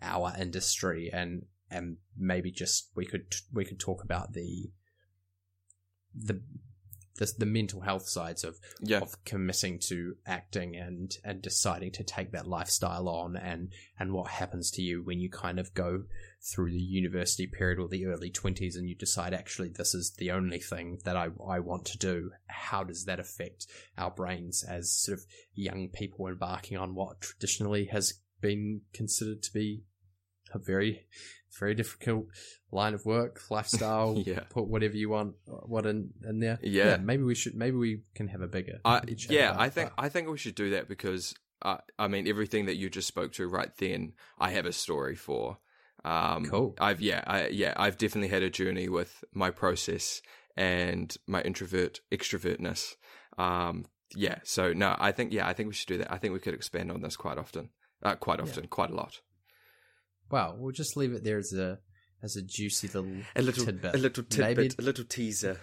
[0.03, 4.73] our industry and and maybe just we could we could talk about the
[6.13, 6.43] the
[7.19, 8.99] the, the mental health sides of Yeah.
[9.01, 14.31] of committing to acting and and deciding to take that lifestyle on and and what
[14.31, 16.05] happens to you when you kind of go
[16.43, 20.31] through the university period or the early 20s and you decide actually this is the
[20.31, 23.67] only thing that I, I want to do how does that affect
[23.99, 29.53] our brains as sort of young people embarking on what traditionally has been considered to
[29.53, 29.83] be
[30.57, 31.07] a very,
[31.59, 32.27] very difficult
[32.73, 34.23] line of work, lifestyle.
[34.27, 34.41] Yeah.
[34.51, 36.59] Put whatever you want, what in, in there.
[36.63, 36.97] Yeah.
[36.97, 38.81] Maybe we should, maybe we can have a bigger.
[38.85, 42.67] I, yeah, I think I think we should do that because uh, I mean everything
[42.67, 45.59] that you just spoke to right then, I have a story for.
[46.05, 46.75] Um, Cool.
[46.79, 50.23] I've yeah, I, yeah, I've definitely had a journey with my process
[50.57, 52.95] and my introvert extrovertness.
[53.39, 56.13] Um, yeah, so no, I think yeah, I think we should do that.
[56.13, 57.71] I think we could expand on this quite often,
[58.03, 59.21] uh, quite often, quite a lot.
[60.31, 61.79] Wow, we'll just leave it there as a
[62.23, 63.07] as a juicy little
[63.37, 63.95] A little, tidbit.
[63.95, 65.61] a little tidbit, Maybe, a little teaser.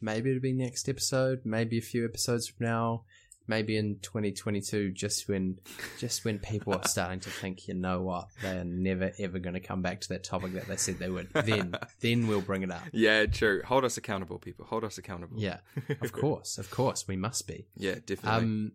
[0.00, 1.42] maybe it'll be next episode.
[1.44, 3.04] Maybe a few episodes from now.
[3.48, 5.58] Maybe in 2022, just when
[5.98, 9.54] just when people are starting to think, you know what, they are never ever going
[9.54, 11.28] to come back to that topic that they said they would.
[11.34, 12.82] Then then we'll bring it up.
[12.92, 13.60] Yeah, true.
[13.66, 14.64] Hold us accountable, people.
[14.66, 15.38] Hold us accountable.
[15.40, 15.58] Yeah,
[16.00, 17.66] of course, of course, we must be.
[17.76, 18.30] yeah, definitely.
[18.30, 18.72] Um,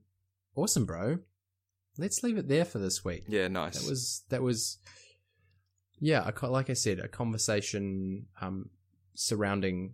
[0.56, 1.20] awesome, bro.
[1.98, 3.24] Let's leave it there for this week.
[3.30, 3.82] yeah, nice.
[3.82, 4.78] That was that was,
[6.00, 6.30] yeah.
[6.42, 8.70] A, like I said, a conversation um,
[9.14, 9.94] surrounding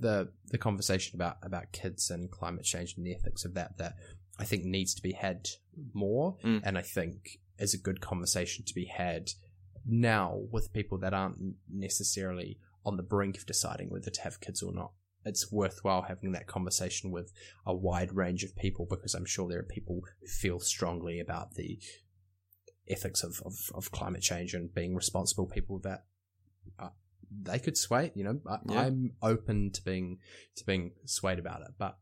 [0.00, 3.94] the the conversation about about kids and climate change and the ethics of that that
[4.38, 5.48] I think needs to be had
[5.92, 6.60] more, Mm.
[6.64, 9.30] and I think is a good conversation to be had
[9.86, 11.38] now with people that aren't
[11.70, 14.92] necessarily on the brink of deciding whether to have kids or not.
[15.24, 17.32] It's worthwhile having that conversation with
[17.64, 21.54] a wide range of people because I'm sure there are people who feel strongly about
[21.54, 21.78] the
[22.88, 26.04] ethics of, of, of climate change and being responsible people that
[26.78, 26.88] uh,
[27.42, 28.12] they could sway.
[28.14, 28.80] You know, I, Yeah.
[28.82, 30.18] I'm open to being
[30.56, 31.74] to being swayed about it.
[31.78, 31.96] But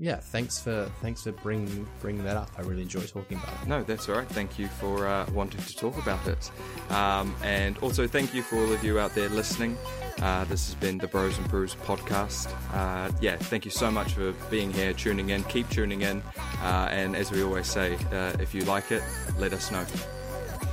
[0.00, 2.50] yeah, thanks for thanks for bringing bringing that up.
[2.56, 3.66] I really enjoy talking about it.
[3.66, 4.28] No, that's all right.
[4.28, 6.50] Thank you for uh, wanting to talk about it.
[6.90, 9.76] Um, and also, thank you for all of you out there listening.
[10.20, 12.52] Uh, this has been the Bros and Brews podcast.
[12.72, 15.42] Uh, yeah, thank you so much for being here, tuning in.
[15.44, 16.22] Keep tuning in.
[16.60, 19.02] Uh, and as we always say, uh, if you like it,
[19.38, 19.84] let us know.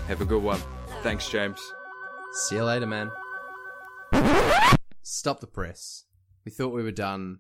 [0.08, 0.62] Have a good one.
[1.02, 1.60] Thanks, James.
[2.48, 3.12] See you later, man.
[5.02, 6.06] Stop the press.
[6.46, 7.40] We thought we were done.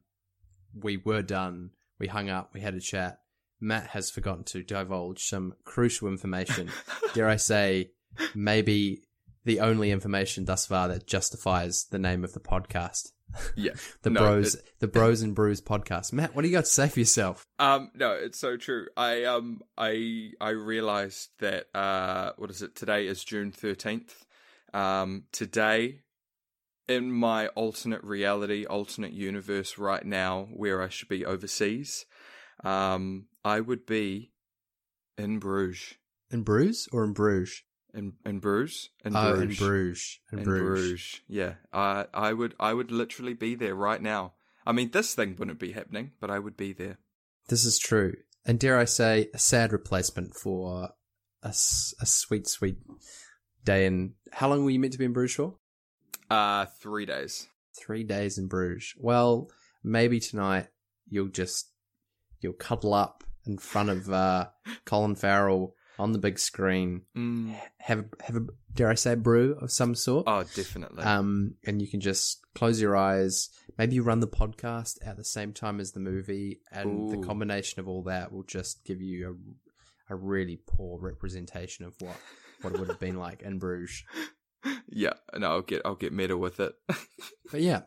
[0.73, 1.71] We were done.
[1.99, 2.53] We hung up.
[2.53, 3.19] We had a chat.
[3.61, 6.69] Matt has forgotten to divulge some crucial information.
[7.13, 7.91] Dare I say,
[8.33, 9.03] maybe
[9.43, 13.11] the only information thus far that justifies the name of the podcast.
[13.55, 13.73] Yeah.
[14.03, 16.13] The No, Bros, it- the Bros and Brews podcast.
[16.13, 17.45] Matt, what do you got to say for yourself?
[17.59, 18.87] Um, no, it's so true.
[18.95, 22.75] I um, I I realized that uh, what is it?
[22.75, 24.25] Today is June thirteenth.
[24.73, 26.01] Um, today,
[26.87, 32.05] in my alternate reality, alternate universe, right now, where I should be overseas,
[32.63, 34.31] um, I would be
[35.17, 35.95] in Bruges,
[36.29, 37.63] In Bruges or in Bruges?
[37.95, 40.19] In in Bruges, in oh, Bruges, in Bruges.
[40.31, 40.63] In, Bruges.
[40.63, 41.21] Bruges.
[41.27, 44.33] Yeah, I I would I would literally be there right now.
[44.65, 46.97] I mean, this thing wouldn't be happening, but I would be there.
[47.47, 48.13] This is true.
[48.45, 50.89] And dare I say, a sad replacement for
[51.43, 52.77] a, a sweet, sweet
[53.63, 54.13] day in.
[54.31, 55.55] How long were you meant to be in Bruges for?
[56.29, 57.47] Uh, three days.
[57.77, 58.93] Three days in Bruges.
[58.97, 59.49] Well,
[59.83, 60.67] maybe tonight
[61.07, 61.71] you'll just,
[62.41, 64.47] you'll cuddle up in front of uh,
[64.85, 67.55] Colin Farrell on the big screen, Mm.
[67.77, 68.41] have, have a,
[68.73, 70.25] dare I say, brew of some sort.
[70.27, 71.03] Oh, definitely.
[71.03, 73.49] Um, and you can just close your eyes.
[73.77, 77.79] Maybe you run the podcast at the same time as the movie, and the combination
[77.79, 79.37] of all that will just give you
[80.09, 82.15] a, a really poor representation of what,
[82.61, 84.03] what it would have been like in Bruges.
[84.87, 86.73] yeah, no, I'll get I'll get meta with it.
[87.51, 87.81] But yeah,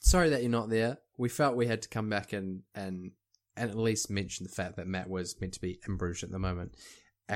[0.00, 0.98] sorry that you're not there.
[1.16, 3.12] We felt we had to come back and and
[3.56, 6.30] and at least mention the fact that Matt was meant to be in Bruges at
[6.32, 6.74] the moment,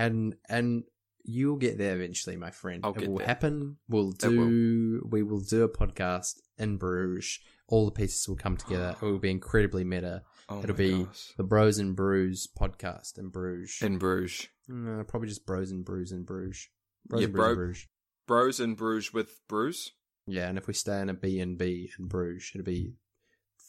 [0.05, 0.85] and and
[1.25, 2.83] you'll get there eventually, my friend.
[2.85, 3.27] I'll it will there.
[3.27, 3.77] happen.
[3.89, 4.49] We'll It will.
[4.49, 5.07] do.
[5.11, 7.41] We will do a podcast in Bruges.
[7.69, 8.95] All the pieces will come together.
[9.03, 10.23] It will be incredibly meta.
[10.49, 11.33] Oh It'll be gosh.
[11.37, 13.79] the Bros and Brews podcast in Bruges.
[13.83, 14.47] in Bruges.
[14.69, 16.69] no, probably just Bros and Brews in Bruges.
[17.09, 17.87] Bros Yeah, and bro- Bruges.
[18.29, 19.91] Bros and Bruges with Bruce.
[20.29, 22.95] Yeah, and if we stay in a B and B in Bruges, it'll be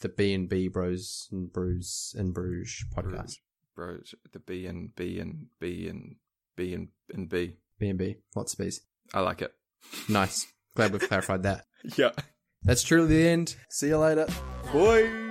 [0.02, 3.10] the B and B Bros and Brews in Bruges podcast.
[3.12, 3.40] Bruges.
[3.78, 4.16] Bros.
[4.34, 6.16] The B and B and B and
[6.58, 7.56] B and and B.
[7.80, 8.82] B and B, lots of B's.
[9.14, 9.54] I like it.
[10.10, 10.48] Nice.
[10.76, 11.66] Glad we've clarified that.
[11.96, 12.12] Yeah.
[12.64, 13.56] That's truly the end.
[13.70, 14.28] See you later.
[14.74, 15.27] Boy.